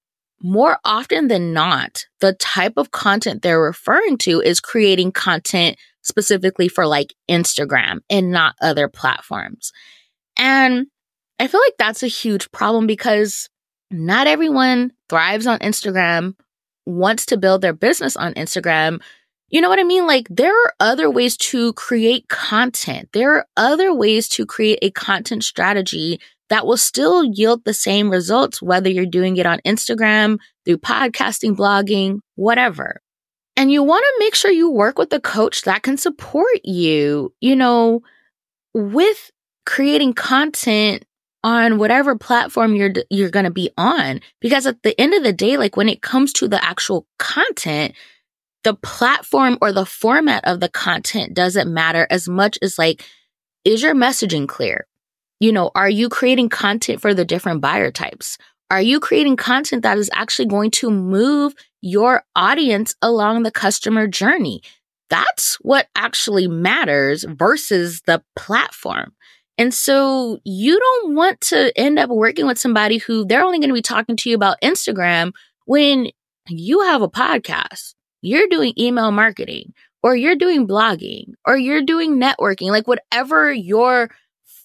more 0.42 0.80
often 0.84 1.30
than 1.30 1.54
not, 1.54 2.08
the 2.20 2.34
type 2.34 2.74
of 2.76 2.92
content 2.92 3.42
they're 3.42 3.62
referring 3.62 4.18
to 4.18 4.42
is 4.42 4.60
creating 4.60 5.14
content 5.14 5.78
specifically 6.02 6.68
for 6.68 6.86
like 6.86 7.14
Instagram 7.32 8.00
and 8.10 8.32
not 8.32 8.56
other 8.62 8.90
platforms. 8.90 9.72
And 10.36 10.88
I 11.40 11.48
feel 11.48 11.62
like 11.62 11.76
that's 11.80 12.04
a 12.04 12.08
huge 12.08 12.52
problem 12.52 12.86
because 12.86 13.48
not 13.90 14.28
everyone 14.28 14.92
thrives 15.08 15.48
on 15.48 15.60
Instagram, 15.60 16.36
wants 16.86 17.26
to 17.28 17.38
build 17.38 17.62
their 17.62 17.74
business 17.74 18.16
on 18.16 18.34
Instagram. 18.34 19.02
You 19.50 19.62
know 19.62 19.70
what 19.70 19.80
I 19.80 19.84
mean? 19.84 20.08
Like, 20.08 20.28
there 20.30 20.54
are 20.54 20.74
other 20.80 21.10
ways 21.10 21.38
to 21.38 21.74
create 21.74 22.28
content. 22.28 23.10
There 23.14 23.36
are 23.36 23.46
other 23.56 23.94
ways 23.94 24.28
to 24.30 24.46
create 24.46 24.80
a 24.82 24.92
content 24.92 25.44
strategy 25.44 26.20
that 26.50 26.66
will 26.66 26.78
still 26.78 27.24
yield 27.24 27.64
the 27.64 27.74
same 27.74 28.10
results, 28.10 28.62
whether 28.62 28.90
you're 28.90 29.06
doing 29.06 29.38
it 29.38 29.46
on 29.46 29.60
Instagram, 29.66 30.40
through 30.66 30.78
podcasting, 30.80 31.56
blogging, 31.56 32.20
whatever. 32.36 33.02
And 33.56 33.72
you 33.72 33.84
want 33.84 34.04
to 34.04 34.20
make 34.20 34.36
sure 34.36 34.52
you 34.52 34.72
work 34.72 34.98
with 34.98 35.14
a 35.14 35.20
coach 35.20 35.64
that 35.64 35.84
can 35.84 35.98
support 35.98 36.60
you, 36.64 37.34
you 37.40 37.56
know, 37.56 38.02
with 38.74 39.32
creating 39.66 40.14
content 40.14 41.06
on 41.44 41.78
whatever 41.78 42.18
platform 42.18 42.76
you're 42.76 42.94
you're 43.10 43.30
going 43.30 43.46
to 43.46 43.52
be 43.52 43.70
on 43.78 44.20
because 44.40 44.66
at 44.66 44.82
the 44.84 45.00
end 45.00 45.14
of 45.14 45.24
the 45.24 45.34
day 45.34 45.58
like 45.58 45.76
when 45.76 45.90
it 45.90 46.02
comes 46.02 46.32
to 46.34 46.48
the 46.48 46.64
actual 46.64 47.06
content 47.20 47.94
the 48.64 48.74
platform 48.76 49.58
or 49.62 49.74
the 49.74 49.86
format 49.86 50.44
of 50.46 50.60
the 50.60 50.70
content 50.70 51.34
doesn't 51.34 51.72
matter 51.72 52.08
as 52.10 52.30
much 52.30 52.58
as 52.62 52.78
like 52.78 53.04
is 53.66 53.82
your 53.82 53.96
messaging 53.96 54.48
clear 54.48 54.88
you 55.44 55.52
know, 55.52 55.72
are 55.76 55.90
you 55.90 56.08
creating 56.08 56.48
content 56.48 57.02
for 57.02 57.14
the 57.14 57.26
different 57.26 57.60
buyer 57.60 57.92
types? 57.92 58.38
Are 58.72 58.82
you 58.82 59.02
creating 59.02 59.36
content 59.36 59.84
that 59.84 59.98
is 59.98 60.10
actually 60.14 60.46
going 60.46 60.72
to 60.72 60.90
move 60.90 61.54
your 61.82 62.24
audience 62.34 62.96
along 63.02 63.44
the 63.44 63.52
customer 63.52 64.08
journey? 64.08 64.62
That's 65.10 65.56
what 65.56 65.90
actually 65.98 66.48
matters 66.48 67.26
versus 67.28 68.04
the 68.06 68.24
platform. 68.38 69.12
And 69.58 69.74
so 69.74 70.40
you 70.44 70.80
don't 70.80 71.16
want 71.16 71.42
to 71.42 71.72
end 71.78 72.00
up 72.00 72.10
working 72.10 72.48
with 72.48 72.58
somebody 72.58 72.98
who 72.98 73.26
they're 73.26 73.44
only 73.44 73.60
going 73.60 73.70
to 73.70 73.76
be 73.76 73.82
talking 73.82 74.16
to 74.18 74.30
you 74.30 74.36
about 74.36 74.62
Instagram 74.62 75.32
when 75.66 76.10
you 76.50 76.82
have 76.82 77.02
a 77.02 77.10
podcast, 77.10 77.94
you're 78.22 78.48
doing 78.48 78.74
email 78.78 79.12
marketing, 79.12 79.74
or 80.02 80.16
you're 80.16 80.36
doing 80.36 80.68
blogging, 80.68 81.34
or 81.46 81.58
you're 81.58 81.84
doing 81.84 82.20
networking, 82.20 82.70
like 82.70 82.88
whatever 82.88 83.54
your 83.54 84.10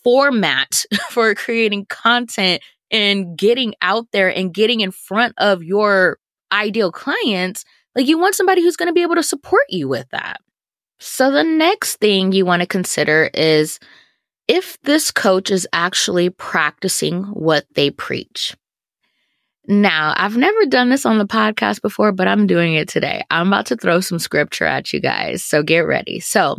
format 0.03 0.85
for 1.11 1.35
creating 1.35 1.87
content 1.87 2.63
and 2.91 3.37
getting 3.37 3.75
out 3.83 4.07
there 4.13 4.35
and 4.35 4.55
getting 4.55 4.81
in 4.81 4.91
front 4.91 5.35
of 5.39 5.63
your 5.63 6.19
ideal 6.51 6.91
clients, 6.91 7.65
like 7.95 8.07
you 8.07 8.19
want 8.19 8.35
somebody 8.35 8.63
who's 8.63 8.77
going 8.77 8.89
to 8.89 8.95
be 8.95 9.03
able 9.03 9.15
to 9.15 9.23
support 9.23 9.65
you 9.69 9.87
with 9.87 10.09
that. 10.11 10.41
So 10.99 11.31
the 11.31 11.45
next 11.45 11.97
thing 11.97 12.33
you 12.33 12.45
want 12.45 12.61
to 12.61 12.67
consider 12.67 13.31
is 13.35 13.79
if 14.49 14.81
this 14.83 15.11
coach 15.11 15.51
is 15.51 15.69
actually 15.73 16.31
practicing 16.31 17.25
what 17.25 17.67
they 17.75 17.91
preach. 17.91 18.57
Now, 19.67 20.15
I've 20.17 20.39
never 20.39 20.65
done 20.65 20.89
this 20.89 21.05
on 21.05 21.19
the 21.19 21.27
podcast 21.27 21.83
before, 21.83 22.11
but 22.11 22.27
I'm 22.27 22.47
doing 22.47 22.75
it 22.75 22.89
today. 22.89 23.23
I'm 23.31 23.49
about 23.49 23.67
to 23.67 23.77
throw 23.77 24.01
some 24.01 24.19
scripture 24.19 24.65
at 24.65 24.93
you 24.95 25.01
guys. 25.01 25.45
So 25.45 25.63
get 25.63 25.81
ready. 25.81 26.21
So, 26.21 26.59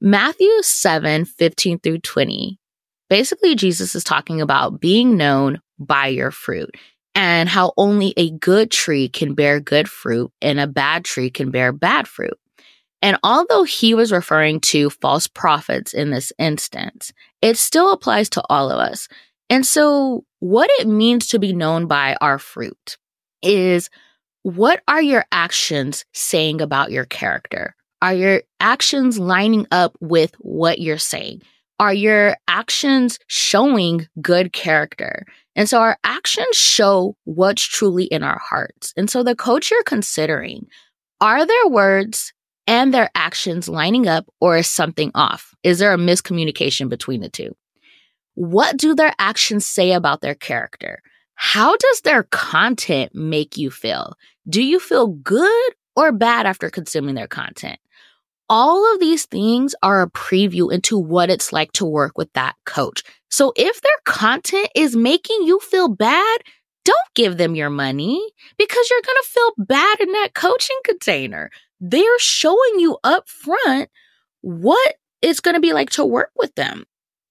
Matthew 0.00 0.50
7 0.62 1.24
15 1.24 1.78
through 1.78 1.98
20 1.98 2.58
Basically, 3.12 3.54
Jesus 3.54 3.94
is 3.94 4.04
talking 4.04 4.40
about 4.40 4.80
being 4.80 5.18
known 5.18 5.60
by 5.78 6.06
your 6.06 6.30
fruit 6.30 6.70
and 7.14 7.46
how 7.46 7.74
only 7.76 8.14
a 8.16 8.30
good 8.30 8.70
tree 8.70 9.06
can 9.06 9.34
bear 9.34 9.60
good 9.60 9.86
fruit 9.86 10.32
and 10.40 10.58
a 10.58 10.66
bad 10.66 11.04
tree 11.04 11.28
can 11.28 11.50
bear 11.50 11.72
bad 11.72 12.08
fruit. 12.08 12.38
And 13.02 13.18
although 13.24 13.64
he 13.64 13.94
was 13.94 14.12
referring 14.12 14.60
to 14.60 14.88
false 14.88 15.26
prophets 15.26 15.92
in 15.92 16.10
this 16.10 16.32
instance, 16.38 17.12
it 17.42 17.58
still 17.58 17.92
applies 17.92 18.30
to 18.30 18.42
all 18.48 18.70
of 18.70 18.78
us. 18.78 19.08
And 19.50 19.66
so, 19.66 20.24
what 20.38 20.70
it 20.78 20.86
means 20.86 21.26
to 21.28 21.38
be 21.38 21.52
known 21.52 21.86
by 21.86 22.16
our 22.20 22.38
fruit 22.38 22.96
is 23.42 23.90
what 24.42 24.82
are 24.88 25.02
your 25.02 25.24
actions 25.32 26.04
saying 26.12 26.60
about 26.60 26.90
your 26.90 27.04
character? 27.04 27.74
Are 28.00 28.14
your 28.14 28.42
actions 28.60 29.18
lining 29.18 29.66
up 29.70 29.96
with 30.00 30.34
what 30.38 30.80
you're 30.80 30.98
saying? 30.98 31.42
Are 31.78 31.94
your 31.94 32.36
actions 32.48 33.18
showing 33.26 34.08
good 34.20 34.52
character? 34.52 35.26
And 35.54 35.68
so 35.68 35.80
our 35.80 35.98
actions 36.02 36.56
show 36.56 37.16
what's 37.24 37.62
truly 37.62 38.04
in 38.04 38.22
our 38.22 38.38
hearts. 38.38 38.92
And 38.96 39.10
so 39.10 39.22
the 39.22 39.36
coach 39.36 39.70
you're 39.70 39.82
considering, 39.82 40.66
are 41.20 41.46
their 41.46 41.68
words 41.68 42.32
and 42.66 42.92
their 42.92 43.10
actions 43.14 43.68
lining 43.68 44.06
up 44.06 44.26
or 44.40 44.56
is 44.56 44.66
something 44.66 45.10
off? 45.14 45.54
Is 45.62 45.78
there 45.78 45.92
a 45.92 45.98
miscommunication 45.98 46.88
between 46.88 47.20
the 47.20 47.28
two? 47.28 47.54
What 48.34 48.76
do 48.76 48.94
their 48.94 49.12
actions 49.18 49.66
say 49.66 49.92
about 49.92 50.20
their 50.20 50.34
character? 50.34 51.02
How 51.34 51.76
does 51.76 52.00
their 52.02 52.24
content 52.24 53.14
make 53.14 53.56
you 53.56 53.70
feel? 53.70 54.14
Do 54.48 54.62
you 54.62 54.80
feel 54.80 55.08
good 55.08 55.72
or 55.96 56.12
bad 56.12 56.46
after 56.46 56.70
consuming 56.70 57.14
their 57.14 57.28
content? 57.28 57.78
All 58.48 58.92
of 58.92 59.00
these 59.00 59.26
things 59.26 59.74
are 59.82 60.02
a 60.02 60.10
preview 60.10 60.72
into 60.72 60.98
what 60.98 61.30
it's 61.30 61.52
like 61.52 61.72
to 61.72 61.84
work 61.84 62.18
with 62.18 62.32
that 62.34 62.54
coach. 62.66 63.02
So 63.30 63.52
if 63.56 63.80
their 63.80 63.92
content 64.04 64.68
is 64.74 64.94
making 64.94 65.42
you 65.44 65.58
feel 65.60 65.88
bad, 65.88 66.40
don't 66.84 67.14
give 67.14 67.36
them 67.36 67.54
your 67.54 67.70
money 67.70 68.20
because 68.58 68.90
you're 68.90 69.02
going 69.02 69.16
to 69.22 69.28
feel 69.28 69.52
bad 69.66 70.00
in 70.00 70.12
that 70.12 70.34
coaching 70.34 70.78
container. 70.84 71.50
They're 71.80 72.18
showing 72.18 72.78
you 72.78 72.98
up 73.04 73.28
front 73.28 73.88
what 74.40 74.94
it's 75.20 75.40
going 75.40 75.54
to 75.54 75.60
be 75.60 75.72
like 75.72 75.90
to 75.90 76.04
work 76.04 76.30
with 76.36 76.54
them. 76.54 76.84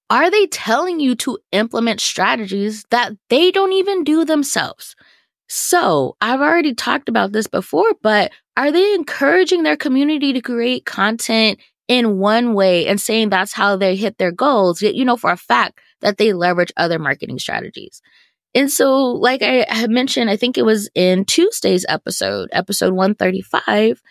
Are 0.09 0.29
they 0.29 0.47
telling 0.47 0.99
you 0.99 1.15
to 1.15 1.37
implement 1.51 2.01
strategies 2.01 2.83
that 2.89 3.13
they 3.29 3.51
don't 3.51 3.73
even 3.73 4.03
do 4.03 4.25
themselves? 4.25 4.95
So, 5.47 6.15
I've 6.21 6.39
already 6.39 6.73
talked 6.73 7.09
about 7.09 7.33
this 7.33 7.47
before, 7.47 7.93
but 8.01 8.31
are 8.55 8.71
they 8.71 8.93
encouraging 8.93 9.63
their 9.63 9.77
community 9.77 10.33
to 10.33 10.41
create 10.41 10.85
content 10.85 11.59
in 11.87 12.19
one 12.19 12.53
way 12.53 12.87
and 12.87 12.99
saying 12.99 13.29
that's 13.29 13.51
how 13.53 13.75
they 13.75 13.95
hit 13.95 14.17
their 14.17 14.31
goals? 14.31 14.81
Yet, 14.81 14.95
you 14.95 15.03
know, 15.03 15.17
for 15.17 15.31
a 15.31 15.37
fact 15.37 15.79
that 16.01 16.17
they 16.17 16.33
leverage 16.33 16.71
other 16.77 16.99
marketing 16.99 17.39
strategies. 17.39 18.01
And 18.53 18.69
so, 18.69 19.05
like 19.05 19.41
I 19.41 19.65
had 19.69 19.89
mentioned, 19.89 20.29
I 20.29 20.35
think 20.35 20.57
it 20.57 20.65
was 20.65 20.89
in 20.93 21.25
Tuesday's 21.25 21.85
episode, 21.87 22.49
episode 22.51 22.93
135, 22.93 24.01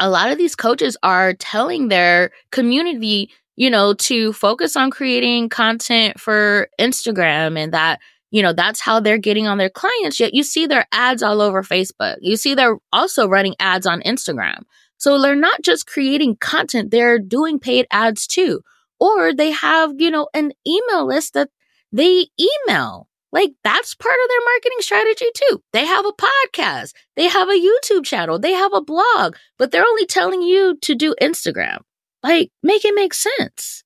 a 0.00 0.08
lot 0.08 0.32
of 0.32 0.38
these 0.38 0.56
coaches 0.56 0.96
are 1.02 1.34
telling 1.34 1.88
their 1.88 2.30
community, 2.50 3.30
you 3.56 3.68
know, 3.68 3.92
to 3.94 4.32
focus 4.32 4.74
on 4.74 4.90
creating 4.90 5.50
content 5.50 6.18
for 6.18 6.68
Instagram 6.80 7.58
and 7.58 7.74
that, 7.74 8.00
you 8.30 8.42
know, 8.42 8.54
that's 8.54 8.80
how 8.80 8.98
they're 8.98 9.18
getting 9.18 9.46
on 9.46 9.58
their 9.58 9.68
clients. 9.68 10.18
Yet 10.18 10.32
you 10.32 10.42
see 10.42 10.66
their 10.66 10.86
ads 10.90 11.22
all 11.22 11.42
over 11.42 11.62
Facebook. 11.62 12.16
You 12.22 12.38
see 12.38 12.54
they're 12.54 12.78
also 12.92 13.28
running 13.28 13.54
ads 13.60 13.86
on 13.86 14.00
Instagram. 14.02 14.62
So 14.96 15.20
they're 15.20 15.36
not 15.36 15.62
just 15.62 15.86
creating 15.86 16.36
content, 16.36 16.90
they're 16.90 17.18
doing 17.18 17.58
paid 17.58 17.86
ads 17.90 18.26
too. 18.26 18.62
Or 18.98 19.34
they 19.34 19.50
have, 19.50 19.92
you 19.98 20.10
know, 20.10 20.28
an 20.34 20.52
email 20.66 21.06
list 21.06 21.34
that 21.34 21.50
they 21.92 22.28
email. 22.40 23.08
Like 23.32 23.52
that's 23.62 23.94
part 23.94 24.16
of 24.22 24.28
their 24.28 24.40
marketing 24.54 24.78
strategy 24.80 25.26
too. 25.34 25.62
They 25.72 25.86
have 25.86 26.04
a 26.04 26.12
podcast, 26.12 26.92
they 27.16 27.28
have 27.28 27.48
a 27.48 27.52
YouTube 27.52 28.04
channel, 28.04 28.38
they 28.38 28.52
have 28.52 28.72
a 28.74 28.82
blog, 28.82 29.36
but 29.58 29.70
they're 29.70 29.86
only 29.86 30.06
telling 30.06 30.42
you 30.42 30.76
to 30.82 30.94
do 30.94 31.14
Instagram. 31.20 31.78
Like 32.22 32.50
make 32.62 32.84
it 32.84 32.94
make 32.94 33.14
sense. 33.14 33.84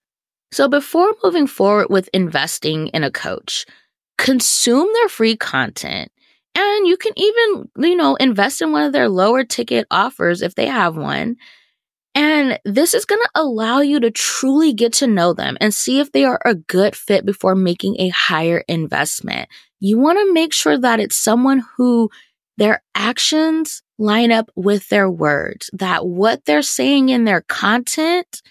So 0.53 0.69
before 0.69 1.13
moving 1.23 1.47
forward 1.47 1.89
with 1.91 2.09
investing 2.13 2.89
in 2.89 3.05
a 3.05 3.11
coach, 3.11 3.67
consume 4.19 4.89
their 4.95 5.09
free 5.09 5.37
content 5.37 6.11
and 6.55 6.87
you 6.87 6.97
can 6.97 7.13
even, 7.17 7.69
you 7.79 7.97
know, 7.97 8.15
invest 8.17 8.63
in 8.63 8.73
one 8.73 8.85
of 8.85 8.93
their 8.93 9.09
lower 9.09 9.45
ticket 9.45 9.87
offers 9.91 10.41
if 10.41 10.55
they 10.55 10.67
have 10.67 10.97
one 10.97 11.37
and 12.15 12.59
this 12.65 12.95
is 12.95 13.05
going 13.05 13.21
to 13.21 13.31
allow 13.35 13.81
you 13.81 13.99
to 14.01 14.11
truly 14.11 14.73
get 14.73 14.93
to 14.95 15.07
know 15.07 15.33
them 15.33 15.57
and 15.61 15.75
see 15.75 15.99
if 15.99 16.13
they 16.13 16.25
are 16.25 16.41
a 16.45 16.55
good 16.55 16.95
fit 16.95 17.27
before 17.27 17.55
making 17.55 17.97
a 17.99 18.09
higher 18.09 18.63
investment. 18.69 19.49
You 19.81 19.99
want 19.99 20.19
to 20.19 20.33
make 20.33 20.53
sure 20.53 20.79
that 20.79 21.01
it's 21.01 21.17
someone 21.17 21.63
who 21.77 22.11
their 22.57 22.83
actions 22.95 23.83
line 23.99 24.31
up 24.31 24.51
with 24.55 24.89
their 24.89 25.11
words, 25.11 25.71
that 25.73 26.07
what 26.07 26.45
they're 26.45 26.63
saying 26.63 27.09
in 27.09 27.25
their 27.25 27.43
content 27.43 28.43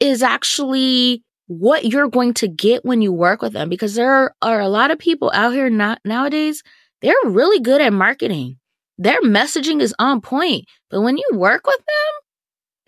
is 0.00 0.22
actually 0.22 1.22
what 1.46 1.84
you're 1.84 2.08
going 2.08 2.34
to 2.34 2.48
get 2.48 2.84
when 2.84 3.02
you 3.02 3.12
work 3.12 3.42
with 3.42 3.52
them. 3.52 3.68
Because 3.68 3.94
there 3.94 4.34
are, 4.42 4.60
a 4.60 4.68
lot 4.68 4.90
of 4.90 4.98
people 4.98 5.30
out 5.34 5.52
here 5.52 5.70
not 5.70 6.00
nowadays 6.04 6.62
they're 7.02 7.14
really 7.24 7.60
good 7.60 7.80
at 7.80 7.92
marketing. 7.92 8.58
Their 8.98 9.22
messaging 9.22 9.80
is 9.80 9.94
on 9.98 10.20
point. 10.20 10.66
But 10.90 11.00
when 11.00 11.16
you 11.16 11.26
work 11.32 11.66
with 11.66 11.78
them 11.78 12.19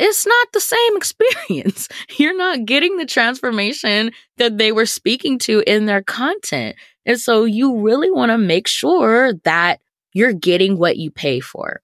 it's 0.03 0.27
not 0.27 0.53
the 0.53 0.61
same 0.61 0.97
experience. 0.97 1.89
You're 2.19 2.37
not 2.37 2.65
getting 2.65 2.97
the 2.97 3.07
transformation 3.07 4.11
that 4.37 4.59
they 4.59 4.73
were 4.73 4.87
speaking 4.87 5.39
to 5.41 5.63
in 5.65 5.87
their 5.87 6.03
content. 6.03 6.75
And 7.07 7.21
so 7.21 7.45
you 7.45 7.79
really 7.79 8.11
want 8.11 8.31
to 8.31 8.39
make 8.39 8.67
sure 8.67 9.35
that 9.45 9.81
you're 10.13 10.33
getting 10.33 10.77
what 10.79 10.97
you 10.97 11.11
pay 11.11 11.41
for. 11.41 11.81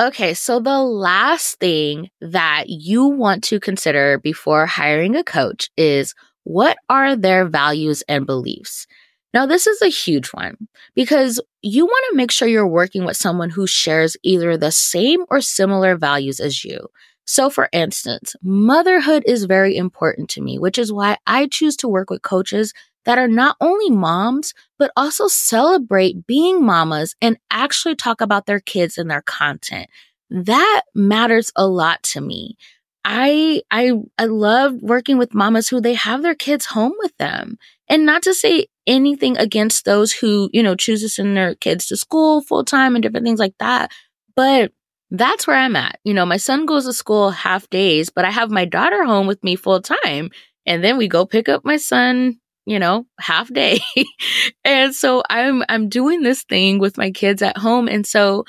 Okay, 0.00 0.32
so 0.32 0.60
the 0.60 0.78
last 0.78 1.58
thing 1.58 2.10
that 2.20 2.64
you 2.68 3.04
want 3.04 3.44
to 3.44 3.60
consider 3.60 4.18
before 4.18 4.66
hiring 4.66 5.14
a 5.16 5.24
coach 5.24 5.70
is 5.76 6.14
what 6.44 6.78
are 6.88 7.16
their 7.16 7.46
values 7.46 8.02
and 8.08 8.24
beliefs? 8.24 8.86
Now, 9.34 9.44
this 9.44 9.66
is 9.66 9.82
a 9.82 9.88
huge 9.88 10.28
one 10.28 10.56
because 10.94 11.40
you 11.60 11.84
want 11.84 12.04
to 12.10 12.16
make 12.16 12.30
sure 12.30 12.48
you're 12.48 12.66
working 12.66 13.04
with 13.04 13.16
someone 13.16 13.50
who 13.50 13.66
shares 13.66 14.16
either 14.22 14.56
the 14.56 14.72
same 14.72 15.24
or 15.28 15.40
similar 15.40 15.96
values 15.96 16.40
as 16.40 16.64
you. 16.64 16.88
So, 17.28 17.50
for 17.50 17.68
instance, 17.72 18.34
motherhood 18.42 19.22
is 19.26 19.44
very 19.44 19.76
important 19.76 20.30
to 20.30 20.40
me, 20.40 20.58
which 20.58 20.78
is 20.78 20.90
why 20.90 21.18
I 21.26 21.46
choose 21.46 21.76
to 21.76 21.88
work 21.88 22.08
with 22.08 22.22
coaches 22.22 22.72
that 23.04 23.18
are 23.18 23.28
not 23.28 23.54
only 23.60 23.90
moms, 23.90 24.54
but 24.78 24.90
also 24.96 25.28
celebrate 25.28 26.26
being 26.26 26.64
mamas 26.64 27.14
and 27.20 27.36
actually 27.50 27.96
talk 27.96 28.22
about 28.22 28.46
their 28.46 28.60
kids 28.60 28.96
and 28.96 29.10
their 29.10 29.20
content. 29.20 29.90
That 30.30 30.84
matters 30.94 31.52
a 31.54 31.66
lot 31.66 32.02
to 32.04 32.22
me. 32.22 32.56
I, 33.04 33.60
I, 33.70 33.92
I 34.16 34.24
love 34.24 34.76
working 34.80 35.18
with 35.18 35.34
mamas 35.34 35.68
who 35.68 35.82
they 35.82 35.94
have 35.94 36.22
their 36.22 36.34
kids 36.34 36.64
home 36.64 36.94
with 36.98 37.14
them 37.18 37.58
and 37.90 38.06
not 38.06 38.22
to 38.22 38.32
say 38.32 38.68
anything 38.86 39.36
against 39.36 39.84
those 39.84 40.12
who, 40.12 40.48
you 40.54 40.62
know, 40.62 40.74
choose 40.74 41.02
to 41.02 41.10
send 41.10 41.36
their 41.36 41.54
kids 41.56 41.86
to 41.88 41.96
school 41.98 42.40
full 42.40 42.64
time 42.64 42.96
and 42.96 43.02
different 43.02 43.26
things 43.26 43.38
like 43.38 43.54
that. 43.58 43.92
But 44.34 44.72
that's 45.10 45.46
where 45.46 45.56
I'm 45.56 45.76
at. 45.76 45.98
You 46.04 46.14
know, 46.14 46.26
my 46.26 46.36
son 46.36 46.66
goes 46.66 46.84
to 46.84 46.92
school 46.92 47.30
half 47.30 47.68
days, 47.70 48.10
but 48.10 48.24
I 48.24 48.30
have 48.30 48.50
my 48.50 48.64
daughter 48.64 49.04
home 49.04 49.26
with 49.26 49.42
me 49.42 49.56
full 49.56 49.80
time. 49.80 50.30
And 50.66 50.84
then 50.84 50.98
we 50.98 51.08
go 51.08 51.24
pick 51.24 51.48
up 51.48 51.64
my 51.64 51.78
son, 51.78 52.38
you 52.66 52.78
know, 52.78 53.06
half 53.18 53.52
day. 53.52 53.80
and 54.64 54.94
so 54.94 55.22
I'm 55.30 55.62
I'm 55.68 55.88
doing 55.88 56.22
this 56.22 56.44
thing 56.44 56.78
with 56.78 56.98
my 56.98 57.10
kids 57.10 57.40
at 57.42 57.56
home. 57.56 57.88
And 57.88 58.06
so 58.06 58.44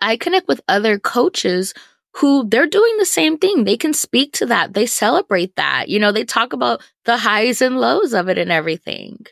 I 0.00 0.16
connect 0.16 0.46
with 0.48 0.60
other 0.68 0.98
coaches 0.98 1.74
who 2.16 2.48
they're 2.48 2.66
doing 2.68 2.96
the 2.98 3.04
same 3.04 3.38
thing. 3.38 3.64
They 3.64 3.76
can 3.76 3.92
speak 3.92 4.32
to 4.34 4.46
that. 4.46 4.74
They 4.74 4.86
celebrate 4.86 5.56
that. 5.56 5.88
You 5.88 5.98
know, 5.98 6.12
they 6.12 6.24
talk 6.24 6.52
about 6.52 6.80
the 7.06 7.16
highs 7.16 7.60
and 7.60 7.80
lows 7.80 8.14
of 8.14 8.28
it 8.28 8.38
and 8.38 8.52
everything. 8.52 9.26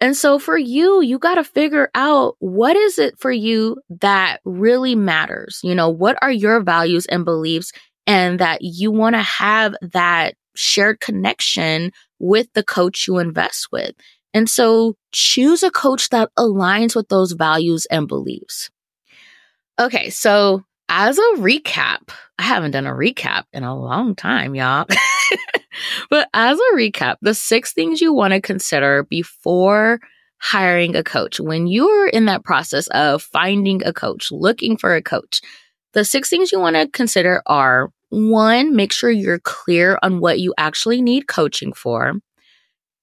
And 0.00 0.16
so 0.16 0.38
for 0.38 0.58
you, 0.58 1.00
you 1.00 1.18
got 1.18 1.36
to 1.36 1.44
figure 1.44 1.90
out 1.94 2.36
what 2.38 2.76
is 2.76 2.98
it 2.98 3.18
for 3.18 3.32
you 3.32 3.78
that 4.00 4.40
really 4.44 4.94
matters? 4.94 5.60
You 5.62 5.74
know, 5.74 5.88
what 5.88 6.18
are 6.20 6.30
your 6.30 6.62
values 6.62 7.06
and 7.06 7.24
beliefs 7.24 7.72
and 8.06 8.38
that 8.38 8.58
you 8.62 8.90
want 8.90 9.16
to 9.16 9.22
have 9.22 9.74
that 9.82 10.34
shared 10.54 11.00
connection 11.00 11.92
with 12.18 12.52
the 12.54 12.62
coach 12.62 13.06
you 13.06 13.18
invest 13.18 13.68
with. 13.70 13.94
And 14.32 14.48
so 14.48 14.96
choose 15.12 15.62
a 15.62 15.70
coach 15.70 16.10
that 16.10 16.30
aligns 16.38 16.94
with 16.94 17.08
those 17.08 17.32
values 17.32 17.86
and 17.90 18.06
beliefs. 18.06 18.70
Okay. 19.78 20.10
So 20.10 20.62
as 20.88 21.18
a 21.18 21.36
recap, 21.36 22.10
I 22.38 22.42
haven't 22.42 22.72
done 22.72 22.86
a 22.86 22.92
recap 22.92 23.44
in 23.52 23.64
a 23.64 23.78
long 23.78 24.14
time, 24.14 24.54
y'all. 24.54 24.86
but 26.10 26.28
as 26.34 26.58
a 26.58 26.76
recap, 26.76 27.16
the 27.22 27.34
six 27.34 27.72
things 27.72 28.00
you 28.00 28.12
want 28.12 28.32
to 28.32 28.40
consider 28.40 29.04
before 29.04 30.00
hiring 30.38 30.94
a 30.94 31.02
coach, 31.02 31.40
when 31.40 31.66
you're 31.66 32.08
in 32.08 32.26
that 32.26 32.44
process 32.44 32.88
of 32.88 33.22
finding 33.22 33.84
a 33.84 33.92
coach, 33.92 34.30
looking 34.30 34.76
for 34.76 34.94
a 34.94 35.02
coach, 35.02 35.40
the 35.92 36.04
six 36.04 36.28
things 36.28 36.52
you 36.52 36.60
want 36.60 36.76
to 36.76 36.88
consider 36.88 37.42
are 37.46 37.90
one, 38.10 38.76
make 38.76 38.92
sure 38.92 39.10
you're 39.10 39.40
clear 39.40 39.98
on 40.02 40.20
what 40.20 40.38
you 40.38 40.54
actually 40.58 41.02
need 41.02 41.26
coaching 41.26 41.72
for. 41.72 42.14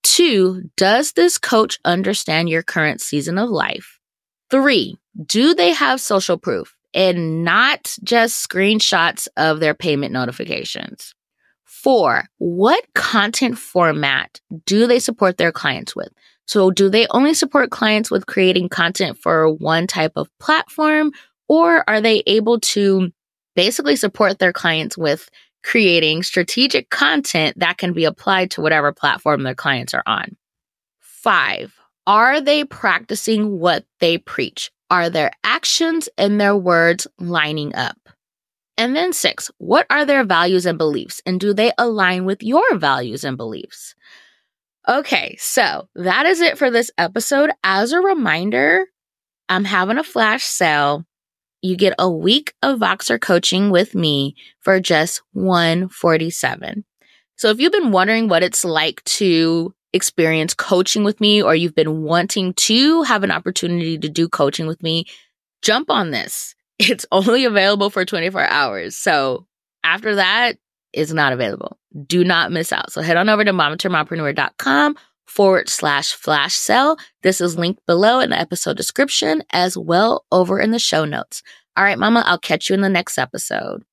Two, 0.03 0.69
does 0.77 1.13
this 1.13 1.37
coach 1.37 1.79
understand 1.85 2.49
your 2.49 2.63
current 2.63 3.01
season 3.01 3.37
of 3.37 3.49
life? 3.49 3.99
Three, 4.51 4.97
do 5.25 5.55
they 5.55 5.71
have 5.71 5.99
social 5.99 6.37
proof 6.37 6.75
and 6.93 7.43
not 7.43 7.97
just 8.03 8.47
screenshots 8.47 9.27
of 9.37 9.59
their 9.59 9.73
payment 9.73 10.13
notifications? 10.13 11.15
Four, 11.83 12.23
what 12.37 12.81
content 12.95 13.57
format 13.57 14.39
do 14.65 14.87
they 14.87 14.99
support 14.99 15.37
their 15.37 15.51
clients 15.51 15.93
with? 15.93 16.07
So, 16.45 16.71
do 16.71 16.89
they 16.89 17.07
only 17.09 17.33
support 17.33 17.71
clients 17.71 18.09
with 18.09 18.25
creating 18.25 18.69
content 18.69 19.17
for 19.21 19.51
one 19.51 19.85
type 19.85 20.13
of 20.15 20.29
platform, 20.39 21.11
or 21.49 21.83
are 21.89 21.99
they 21.99 22.23
able 22.25 22.61
to 22.61 23.11
basically 23.57 23.97
support 23.97 24.39
their 24.39 24.53
clients 24.53 24.97
with 24.97 25.29
creating 25.61 26.23
strategic 26.23 26.89
content 26.89 27.59
that 27.59 27.77
can 27.77 27.91
be 27.91 28.05
applied 28.05 28.51
to 28.51 28.61
whatever 28.61 28.93
platform 28.93 29.43
their 29.43 29.53
clients 29.53 29.93
are 29.93 30.03
on? 30.05 30.37
Five, 31.01 31.75
are 32.07 32.39
they 32.39 32.63
practicing 32.63 33.59
what 33.59 33.85
they 33.99 34.17
preach? 34.17 34.71
Are 34.89 35.09
their 35.09 35.31
actions 35.43 36.07
and 36.17 36.39
their 36.39 36.55
words 36.55 37.07
lining 37.19 37.75
up? 37.75 37.97
And 38.77 38.95
then 38.95 39.13
six, 39.13 39.51
what 39.57 39.85
are 39.89 40.05
their 40.05 40.23
values 40.23 40.65
and 40.65 40.77
beliefs? 40.77 41.21
And 41.25 41.39
do 41.39 41.53
they 41.53 41.71
align 41.77 42.25
with 42.25 42.41
your 42.41 42.75
values 42.75 43.23
and 43.23 43.37
beliefs? 43.37 43.95
Okay, 44.87 45.35
so 45.39 45.87
that 45.95 46.25
is 46.25 46.41
it 46.41 46.57
for 46.57 46.69
this 46.69 46.91
episode. 46.97 47.51
As 47.63 47.91
a 47.91 48.01
reminder, 48.01 48.85
I'm 49.47 49.63
having 49.63 49.97
a 49.97 50.03
flash 50.03 50.43
sale. 50.43 51.05
You 51.61 51.77
get 51.77 51.93
a 51.97 52.09
week 52.09 52.53
of 52.61 52.79
Voxer 52.79 53.21
coaching 53.21 53.69
with 53.69 53.95
me 53.95 54.35
for 54.59 54.79
just 54.81 55.21
147. 55.31 56.83
So 57.37 57.49
if 57.49 57.59
you've 57.59 57.71
been 57.71 57.91
wondering 57.91 58.27
what 58.27 58.43
it's 58.43 58.65
like 58.65 59.03
to 59.05 59.73
experience 59.93 60.53
coaching 60.53 61.03
with 61.03 61.21
me 61.21 61.41
or 61.41 61.55
you've 61.55 61.75
been 61.75 62.01
wanting 62.01 62.53
to 62.55 63.03
have 63.03 63.23
an 63.23 63.31
opportunity 63.31 63.97
to 63.97 64.09
do 64.09 64.27
coaching 64.27 64.67
with 64.67 64.81
me, 64.83 65.05
jump 65.61 65.89
on 65.89 66.11
this. 66.11 66.55
It's 66.89 67.05
only 67.11 67.45
available 67.45 67.89
for 67.89 68.03
24 68.03 68.41
hours. 68.49 68.95
So 68.97 69.45
after 69.83 70.15
that, 70.15 70.57
it's 70.91 71.13
not 71.13 71.33
available. 71.33 71.77
Do 72.05 72.23
not 72.23 72.51
miss 72.51 72.73
out. 72.73 72.91
So 72.91 73.01
head 73.01 73.17
on 73.17 73.29
over 73.29 73.43
to 73.43 73.53
mamaturnedmompreneur.com 73.53 74.97
forward 75.25 75.69
slash 75.69 76.13
flash 76.13 76.53
sale. 76.55 76.97
This 77.21 77.41
is 77.41 77.57
linked 77.57 77.85
below 77.85 78.19
in 78.19 78.31
the 78.31 78.39
episode 78.39 78.77
description 78.77 79.43
as 79.51 79.77
well 79.77 80.25
over 80.31 80.59
in 80.59 80.71
the 80.71 80.79
show 80.79 81.05
notes. 81.05 81.41
All 81.75 81.83
right, 81.83 81.97
mama, 81.97 82.23
I'll 82.25 82.37
catch 82.37 82.69
you 82.69 82.75
in 82.75 82.81
the 82.81 82.89
next 82.89 83.17
episode. 83.17 83.83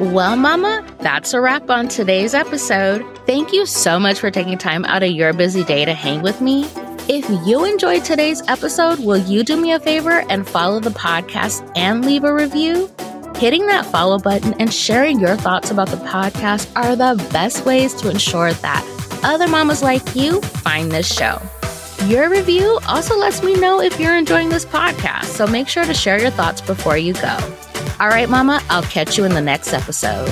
Well, 0.00 0.36
Mama, 0.36 0.84
that's 1.00 1.32
a 1.32 1.40
wrap 1.40 1.70
on 1.70 1.86
today's 1.86 2.34
episode. 2.34 3.04
Thank 3.26 3.52
you 3.52 3.66
so 3.66 4.00
much 4.00 4.18
for 4.18 4.30
taking 4.30 4.58
time 4.58 4.84
out 4.86 5.02
of 5.02 5.10
your 5.10 5.32
busy 5.32 5.62
day 5.62 5.84
to 5.84 5.92
hang 5.94 6.22
with 6.22 6.40
me. 6.40 6.66
If 7.14 7.28
you 7.46 7.66
enjoyed 7.66 8.06
today's 8.06 8.40
episode, 8.48 8.98
will 9.00 9.18
you 9.18 9.44
do 9.44 9.60
me 9.60 9.72
a 9.72 9.78
favor 9.78 10.24
and 10.30 10.48
follow 10.48 10.80
the 10.80 10.88
podcast 10.88 11.70
and 11.76 12.06
leave 12.06 12.24
a 12.24 12.32
review? 12.32 12.90
Hitting 13.36 13.66
that 13.66 13.84
follow 13.84 14.18
button 14.18 14.54
and 14.54 14.72
sharing 14.72 15.20
your 15.20 15.36
thoughts 15.36 15.70
about 15.70 15.88
the 15.88 15.98
podcast 15.98 16.72
are 16.74 16.96
the 16.96 17.22
best 17.30 17.66
ways 17.66 17.92
to 17.96 18.08
ensure 18.08 18.54
that 18.54 19.20
other 19.24 19.46
mamas 19.46 19.82
like 19.82 20.16
you 20.16 20.40
find 20.40 20.90
this 20.90 21.14
show. 21.14 21.38
Your 22.06 22.30
review 22.30 22.78
also 22.88 23.18
lets 23.18 23.42
me 23.42 23.56
know 23.56 23.82
if 23.82 24.00
you're 24.00 24.16
enjoying 24.16 24.48
this 24.48 24.64
podcast, 24.64 25.24
so 25.24 25.46
make 25.46 25.68
sure 25.68 25.84
to 25.84 25.92
share 25.92 26.18
your 26.18 26.30
thoughts 26.30 26.62
before 26.62 26.96
you 26.96 27.12
go. 27.12 27.36
All 28.00 28.08
right, 28.08 28.30
Mama, 28.30 28.62
I'll 28.70 28.84
catch 28.84 29.18
you 29.18 29.24
in 29.24 29.34
the 29.34 29.42
next 29.42 29.74
episode. 29.74 30.30